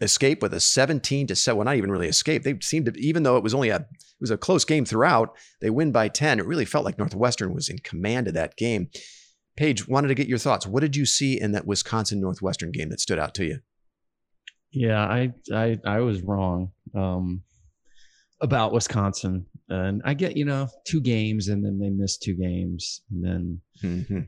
[0.02, 2.44] escape with a 17 to 7 well not even really escape.
[2.44, 5.36] They seemed to even though it was only a it was a close game throughout
[5.62, 8.90] they win by 10 it really felt like northwestern was in command of that game.
[9.56, 10.66] Paige wanted to get your thoughts.
[10.66, 13.60] What did you see in that wisconsin northwestern game that stood out to you?
[14.72, 17.44] Yeah, I I I was wrong um,
[18.40, 23.02] about Wisconsin, and I get you know two games, and then they missed two games,
[23.12, 24.20] and then mm-hmm.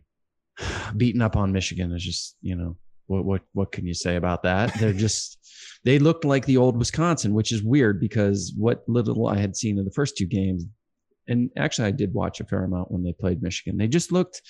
[0.98, 2.78] Beating up on Michigan is just you know
[3.08, 4.78] what what what can you say about that?
[4.80, 5.38] They're just
[5.84, 9.78] they looked like the old Wisconsin, which is weird because what little I had seen
[9.78, 10.66] in the first two games,
[11.28, 13.78] and actually I did watch a fair amount when they played Michigan.
[13.78, 14.42] They just looked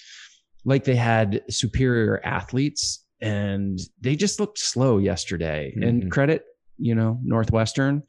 [0.65, 5.73] like they had superior athletes and they just looked slow yesterday.
[5.75, 5.87] Mm-hmm.
[5.87, 6.43] And credit,
[6.77, 8.03] you know, Northwestern.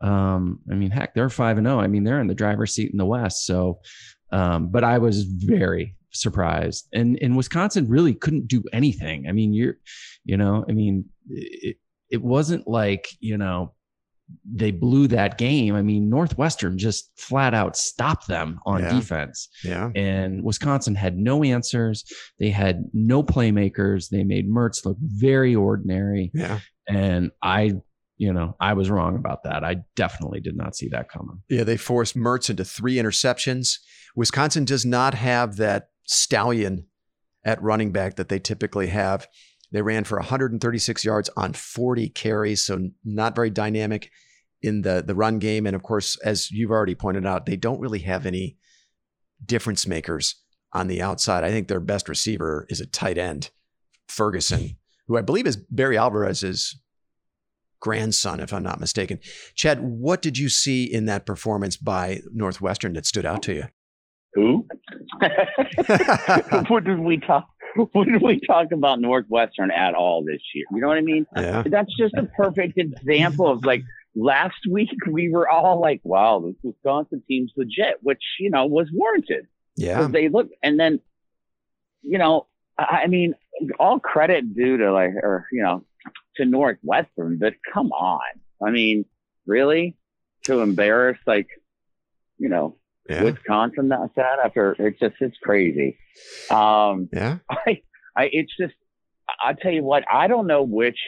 [0.00, 1.78] Um, I mean, heck, they're five and zero.
[1.78, 1.80] Oh.
[1.80, 3.46] I mean, they're in the driver's seat in the West.
[3.46, 3.80] So,
[4.32, 9.26] um, but I was very surprised, and and Wisconsin really couldn't do anything.
[9.28, 9.76] I mean, you're,
[10.24, 11.76] you know, I mean, it
[12.10, 13.74] it wasn't like you know
[14.48, 15.74] they blew that game.
[15.74, 18.94] I mean, Northwestern just flat out stopped them on Yeah.
[18.94, 19.48] defense.
[19.64, 19.90] Yeah.
[19.96, 22.04] And Wisconsin had no answers.
[22.38, 24.08] They had no playmakers.
[24.08, 26.30] They made Mertz look very ordinary.
[26.32, 26.60] Yeah.
[26.88, 27.72] And I,
[28.18, 29.64] you know, I was wrong about that.
[29.64, 31.42] I definitely did not see that coming.
[31.48, 31.64] Yeah.
[31.64, 33.78] They forced Mertz into three interceptions.
[34.14, 36.86] Wisconsin does not have that stallion
[37.44, 39.26] at running back that they typically have.
[39.72, 44.10] They ran for 136 yards on 40 carries, so not very dynamic
[44.62, 45.66] in the the run game.
[45.66, 48.58] And of course, as you've already pointed out, they don't really have any
[49.44, 50.34] difference makers
[50.72, 51.44] on the outside.
[51.44, 53.50] I think their best receiver is a tight end,
[54.08, 56.78] Ferguson, who I believe is Barry Alvarez's
[57.80, 59.20] grandson, if I'm not mistaken.
[59.54, 63.64] Chad, what did you see in that performance by Northwestern that stood out to you?
[64.34, 64.66] Who?
[66.68, 67.48] what did we talk?
[67.92, 70.64] What did we talk about Northwestern at all this year?
[70.72, 71.26] You know what I mean?
[71.36, 71.62] yeah.
[71.64, 73.82] That's just a perfect example of like
[74.14, 78.88] last week we were all like, "Wow, this Wisconsin team's legit," which you know was
[78.92, 79.46] warranted.
[79.76, 80.08] Yeah.
[80.08, 81.00] they look and then
[82.02, 82.46] you know
[82.78, 83.34] I I mean
[83.78, 85.84] all credit due to like or you know
[86.36, 88.20] to Northwestern but come on
[88.62, 89.06] I mean
[89.46, 89.96] really
[90.44, 91.48] to embarrass like
[92.38, 92.76] you know
[93.10, 93.24] Yeah.
[93.24, 95.98] Wisconsin that sad after it's just it's crazy
[96.50, 97.38] um Yeah.
[97.50, 97.82] I
[98.16, 98.74] I it's just
[99.44, 100.98] I tell you what I don't know which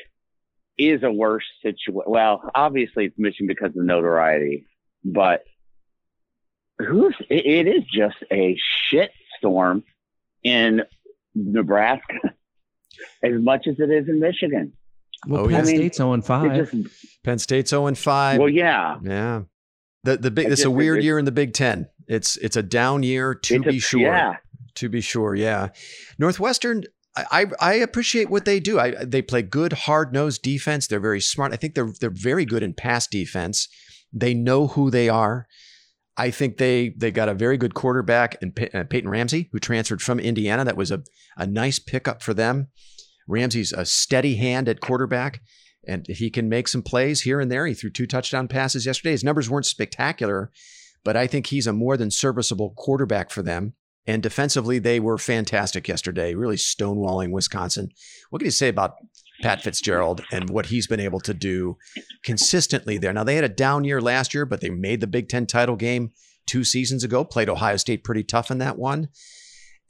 [0.78, 4.66] is a worse situation well obviously it's Michigan because of notoriety
[5.04, 5.42] but
[6.78, 8.56] who's it, it is just a
[8.88, 9.84] shit storm
[10.42, 10.82] in
[11.34, 12.14] Nebraska
[13.22, 14.72] as much as it is in Michigan.
[15.26, 15.74] Well, Oh, Penn yeah.
[15.76, 16.70] State's 0 and It 5.
[16.72, 18.38] just Penn State's 0 and 5.
[18.40, 19.42] well, yeah, yeah.
[20.04, 21.88] The the big I this is a weird it- year in the Big Ten.
[22.08, 24.00] It's it's a down year to It's a- be sure.
[24.00, 24.36] Yeah,
[24.76, 25.68] To be sure, yeah.
[26.18, 26.84] Northwestern,
[27.16, 28.78] I, I appreciate what they do.
[28.80, 30.86] I they play good, hard nosed defense.
[30.86, 31.52] They're very smart.
[31.52, 33.68] I think they're they're very good in pass defense.
[34.12, 35.46] They know who they are.
[36.16, 39.58] I think they they got a very good quarterback in Pey- uh, Peyton Ramsey, who
[39.58, 40.64] transferred from Indiana.
[40.64, 41.02] That was a
[41.36, 42.68] a nice pickup for them.
[43.28, 45.40] Ramsey's a steady hand at quarterback,
[45.86, 47.66] and he can make some plays here and there.
[47.66, 49.12] He threw two touchdown passes yesterday.
[49.12, 50.50] His numbers weren't spectacular,
[51.04, 53.74] but I think he's a more than serviceable quarterback for them.
[54.06, 57.90] And defensively, they were fantastic yesterday, really stonewalling Wisconsin.
[58.30, 58.96] What can you say about
[59.42, 61.76] Pat Fitzgerald and what he's been able to do
[62.24, 63.12] consistently there?
[63.12, 65.76] Now, they had a down year last year, but they made the Big Ten title
[65.76, 66.10] game
[66.46, 69.08] two seasons ago, played Ohio State pretty tough in that one.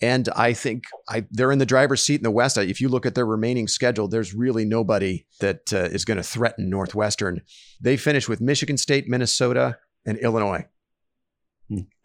[0.03, 2.59] And I think I, they're in the driver's seat in the West.
[2.59, 6.25] If you look at their remaining schedule, there's really nobody that uh, is going to
[6.25, 7.41] threaten Northwestern.
[7.81, 10.67] They finish with Michigan State, Minnesota, and Illinois.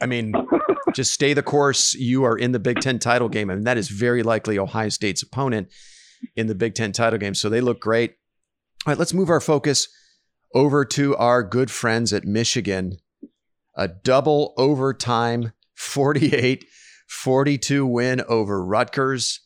[0.01, 0.33] I mean,
[0.95, 1.93] just stay the course.
[1.93, 5.21] You are in the Big Ten title game, and that is very likely Ohio State's
[5.21, 5.69] opponent
[6.35, 7.35] in the Big Ten title game.
[7.35, 8.15] So they look great.
[8.85, 9.87] All right, let's move our focus
[10.53, 12.97] over to our good friends at Michigan.
[13.75, 16.65] A double overtime 48
[17.07, 19.39] 42 win over Rutgers.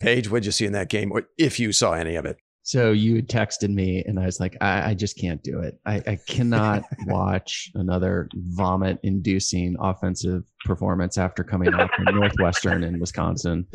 [0.00, 1.12] Paige, what'd you see in that game?
[1.12, 2.38] Or if you saw any of it?
[2.70, 5.80] So you had texted me, and I was like, I, I just can't do it.
[5.86, 13.66] I, I cannot watch another vomit-inducing offensive performance after coming off from Northwestern and Wisconsin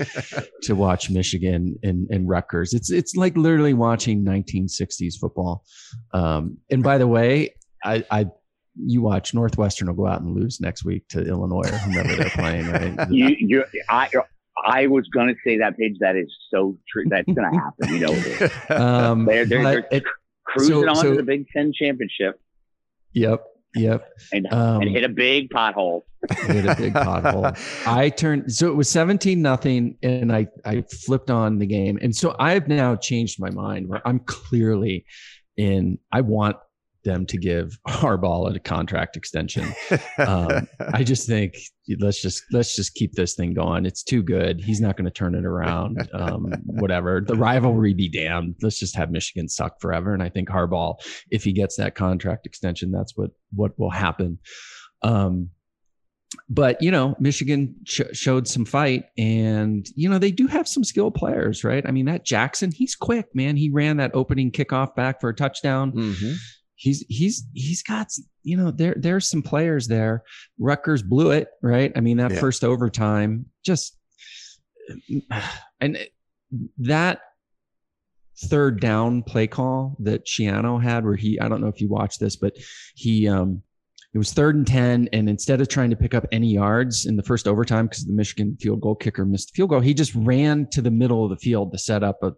[0.61, 2.73] to watch Michigan and, and Rutgers.
[2.73, 5.65] It's it's like literally watching 1960s football.
[6.13, 8.27] Um, and by the way, I, I
[8.81, 12.29] you watch Northwestern will go out and lose next week to Illinois or whomever they're
[12.29, 12.71] playing.
[12.71, 12.95] Right?
[13.09, 14.07] you, you, I,
[14.65, 15.97] I was going to say that Paige.
[15.99, 17.05] That is so true.
[17.07, 17.93] That's going to happen.
[17.93, 18.75] You know.
[18.75, 20.03] Um, they're they're, they're it-
[20.45, 22.39] cruising so- on so- to the Big Ten championship
[23.13, 23.43] yep,
[23.75, 24.09] yep.
[24.33, 26.01] and Um, and hit a big pothole.
[26.47, 27.55] hit a big pothole.
[27.87, 31.99] I turned so it was 17 nothing and I I flipped on the game.
[32.01, 35.05] And so I've now changed my mind where I'm clearly
[35.55, 36.57] in I want
[37.05, 39.73] them to give Harbaugh a contract extension.
[40.17, 41.55] Um, I just think
[41.99, 43.85] let's just let's just keep this thing going.
[43.85, 44.59] It's too good.
[44.59, 46.09] He's not going to turn it around.
[46.13, 47.21] Um, whatever.
[47.25, 48.55] The rivalry be damned.
[48.61, 50.13] Let's just have Michigan suck forever.
[50.13, 50.95] And I think Harbaugh,
[51.31, 54.39] if he gets that contract extension, that's what what will happen.
[55.01, 55.51] Um,
[56.49, 60.83] but you know, Michigan sh- showed some fight, and you know they do have some
[60.83, 61.85] skilled players, right?
[61.87, 63.55] I mean, that Jackson, he's quick, man.
[63.55, 66.35] He ran that opening kickoff back for a touchdown Mhm.
[66.75, 68.09] He's he's he's got
[68.43, 70.23] you know there there's some players there.
[70.59, 71.91] Rutgers blew it, right?
[71.95, 72.39] I mean that Yeah.
[72.39, 73.97] first overtime just
[75.79, 75.97] and
[76.79, 77.19] that
[78.45, 82.19] third down play call that Schiano had where he I don't know if you watched
[82.19, 82.53] this but
[82.93, 83.61] he um
[84.13, 87.15] it was third and 10 and instead of trying to pick up any yards in
[87.15, 90.13] the first overtime because the Michigan field goal kicker missed the field goal he just
[90.15, 92.33] ran to the middle of the field to set up a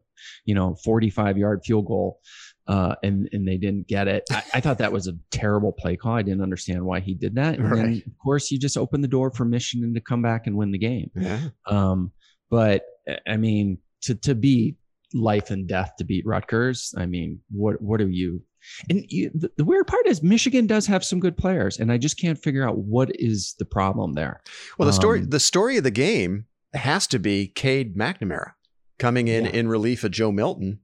[0.45, 2.19] you know 45 yard field goal
[2.67, 4.23] uh, and and they didn't get it.
[4.31, 6.13] I, I, thought that was a terrible play call.
[6.13, 7.55] I didn't understand why he did that.
[7.55, 7.75] And right.
[7.77, 10.71] then, of course, you just open the door for Michigan to come back and win
[10.71, 11.09] the game.
[11.15, 11.49] Yeah.
[11.65, 12.11] Um,
[12.49, 12.83] but
[13.25, 14.75] I mean, to to be
[15.13, 16.93] life and death to beat Rutgers.
[16.97, 18.41] I mean, what what are you?
[18.89, 21.97] And you, the, the, weird part is Michigan does have some good players, and I
[21.97, 24.41] just can't figure out what is the problem there.
[24.77, 28.51] Well, the story um, the story of the game has to be Cade McNamara
[28.99, 29.51] coming in yeah.
[29.51, 30.79] in relief of Joe Milton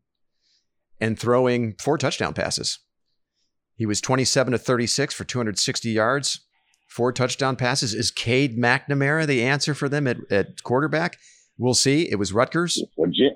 [1.04, 2.80] and throwing four touchdown passes.
[3.76, 6.46] He was 27 to 36 for 260 yards,
[6.88, 7.94] four touchdown passes.
[7.94, 11.18] Is Cade McNamara the answer for them at, at quarterback?
[11.58, 12.10] We'll see.
[12.10, 12.82] It was Rutgers.
[12.98, 13.34] Legit.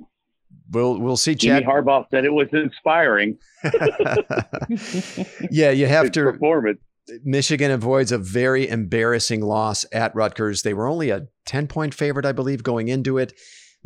[0.71, 1.35] We'll we'll see.
[1.35, 3.37] Chad Harbaugh said it was inspiring.
[5.51, 6.79] yeah, you have to performance.
[7.23, 10.61] Michigan avoids a very embarrassing loss at Rutgers.
[10.61, 13.33] They were only a 10 point favorite, I believe, going into it.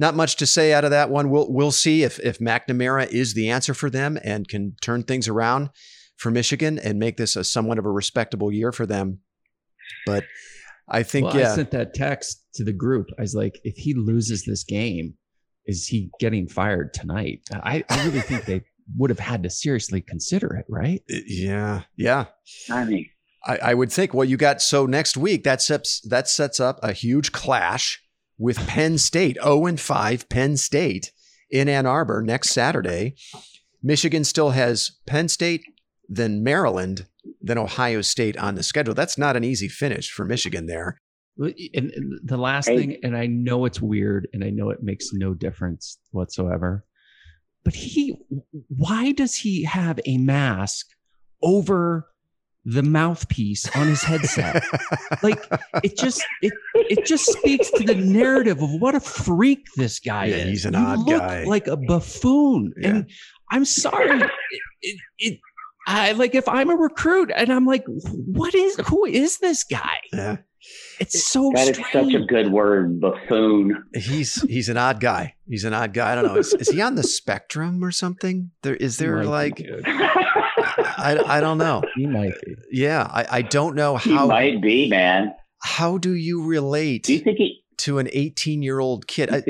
[0.02, 1.30] Not much to say out of that one.
[1.30, 5.28] We'll we'll see if if McNamara is the answer for them and can turn things
[5.28, 5.70] around
[6.18, 9.20] for Michigan and make this a somewhat of a respectable year for them.
[10.08, 10.24] But
[10.90, 11.52] I think well, yeah.
[11.52, 13.10] I sent that text to the group.
[13.20, 15.14] I was like, if he loses this game,
[15.68, 17.42] is he getting fired tonight?
[17.54, 18.64] I, I really think they
[18.98, 21.04] would have had to seriously consider it, right?
[21.14, 22.26] Uh, yeah, yeah.
[22.72, 23.06] I mean,
[23.46, 24.16] I, I would think.
[24.16, 28.02] Well, you got so next week that sets that sets up a huge clash
[28.42, 30.28] with Penn State, zero oh and five.
[30.28, 31.12] Penn State
[31.52, 33.16] in Ann Arbor next Saturday.
[33.84, 35.62] Michigan still has Penn State,
[36.10, 37.06] then Maryland,
[37.40, 38.96] then Ohio State on the schedule.
[38.96, 40.98] That's not an easy finish for Michigan there.
[41.38, 41.92] And
[42.24, 42.78] the last hey.
[42.78, 46.84] thing, and I know it's weird, and I know it makes no difference whatsoever,
[47.64, 48.18] but he,
[48.68, 50.88] why does he have a mask
[51.44, 52.08] over
[52.66, 54.64] the mouthpiece on his headset?
[55.24, 55.44] like
[55.84, 60.26] it just, it, it just speaks to the narrative of what a freak this guy
[60.26, 60.50] yeah, is.
[60.50, 62.90] He's an you odd guy, like a buffoon, yeah.
[62.90, 63.10] and
[63.52, 64.22] I'm sorry,
[64.82, 65.40] it, it
[65.88, 69.98] I like if I'm a recruit and I'm like, what is who is this guy?
[70.14, 70.38] Yeah.
[71.00, 71.80] It's so that strange.
[71.80, 73.84] is such a good word, buffoon.
[73.96, 75.36] He's he's an odd guy.
[75.50, 76.12] He's an odd guy.
[76.12, 76.36] I don't know.
[76.38, 78.52] Is, is he on the spectrum or something?
[78.62, 79.58] There is there like
[80.78, 81.82] I, I don't know.
[81.96, 82.56] He might be.
[82.72, 85.34] Yeah, I, I don't know how he might be, man.
[85.62, 89.30] How do you relate do you think he, to an 18 year old kid?
[89.32, 89.44] I,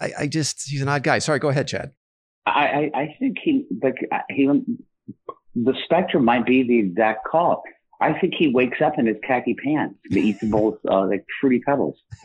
[0.00, 1.18] I, I just he's an odd guy.
[1.18, 1.92] Sorry, go ahead, Chad.
[2.46, 3.96] I, I think he like
[4.30, 4.48] he
[5.54, 7.62] the spectrum might be the exact call.
[8.00, 11.60] I think he wakes up in his khaki pants to eat both uh, like fruity
[11.60, 11.98] pebbles.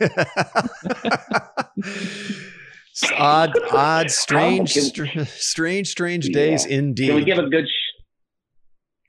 [3.18, 6.78] odd, odd, strange, str- strange, strange days yeah.
[6.78, 7.08] indeed.
[7.08, 7.95] Can we give a good sh-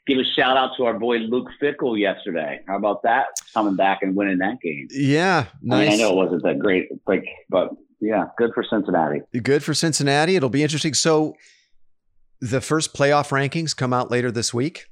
[0.07, 2.61] give a shout out to our boy Luke Fickell yesterday?
[2.67, 3.27] How about that?
[3.53, 4.87] Coming back and winning that game.
[4.91, 5.87] Yeah, nice.
[5.87, 9.21] I, mean, I know it wasn't that great, like, but yeah, good for Cincinnati.
[9.41, 10.35] Good for Cincinnati.
[10.35, 10.93] It'll be interesting.
[10.93, 11.35] So
[12.39, 14.85] the first playoff rankings come out later this week.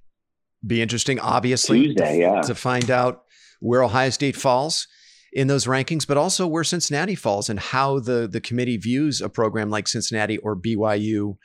[0.66, 2.42] Be interesting, obviously, Tuesday, to, yeah.
[2.42, 3.24] to find out
[3.60, 4.88] where Ohio State falls
[5.32, 9.30] in those rankings, but also where Cincinnati falls and how the the committee views a
[9.30, 11.38] program like Cincinnati or BYU.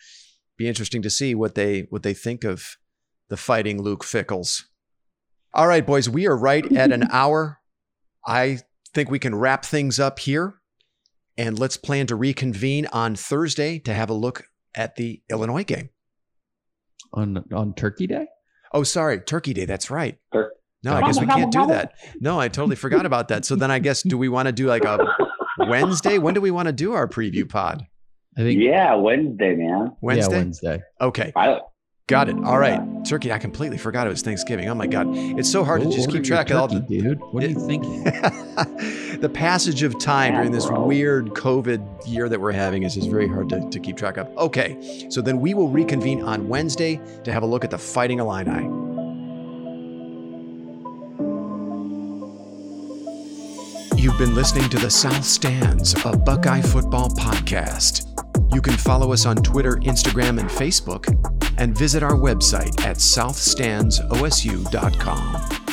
[0.57, 2.77] Be interesting to see what they what they think of
[3.31, 4.65] the fighting Luke Fickells.
[5.55, 7.59] All right, boys, we are right at an hour.
[8.27, 8.59] I
[8.93, 10.55] think we can wrap things up here.
[11.39, 15.89] And let's plan to reconvene on Thursday to have a look at the Illinois game.
[17.15, 18.27] On on Turkey Day?
[18.75, 19.65] Oh, sorry, Turkey Day.
[19.65, 20.19] That's right.
[20.83, 21.95] No, I guess we can't do that.
[22.21, 23.45] No, I totally forgot about that.
[23.45, 24.99] So then I guess do we want to do like a
[25.59, 26.19] Wednesday?
[26.19, 27.87] When do we want to do our preview pod?
[28.37, 29.97] I think Yeah, Wednesday, man.
[30.01, 30.33] Wednesday.
[30.33, 30.83] Yeah, Wednesday.
[31.01, 31.33] Okay.
[31.37, 31.61] I,
[32.11, 32.35] Got it.
[32.45, 32.81] All right.
[33.05, 33.31] Turkey.
[33.31, 34.69] I completely forgot it was Thanksgiving.
[34.69, 35.07] Oh my God.
[35.39, 37.21] It's so hard to just keep track turkey, of all the dude.
[37.21, 38.03] What are you thinking?
[39.21, 43.29] the passage of time during this weird COVID year that we're having is just very
[43.29, 44.27] hard to, to keep track of.
[44.39, 45.07] Okay.
[45.09, 48.65] So then we will reconvene on Wednesday to have a look at the Fighting Illini.
[53.97, 58.09] You've been listening to the South Stands, a Buckeye football podcast.
[58.53, 61.07] You can follow us on Twitter, Instagram, and Facebook,
[61.61, 65.70] and visit our website at southstandsosu.com.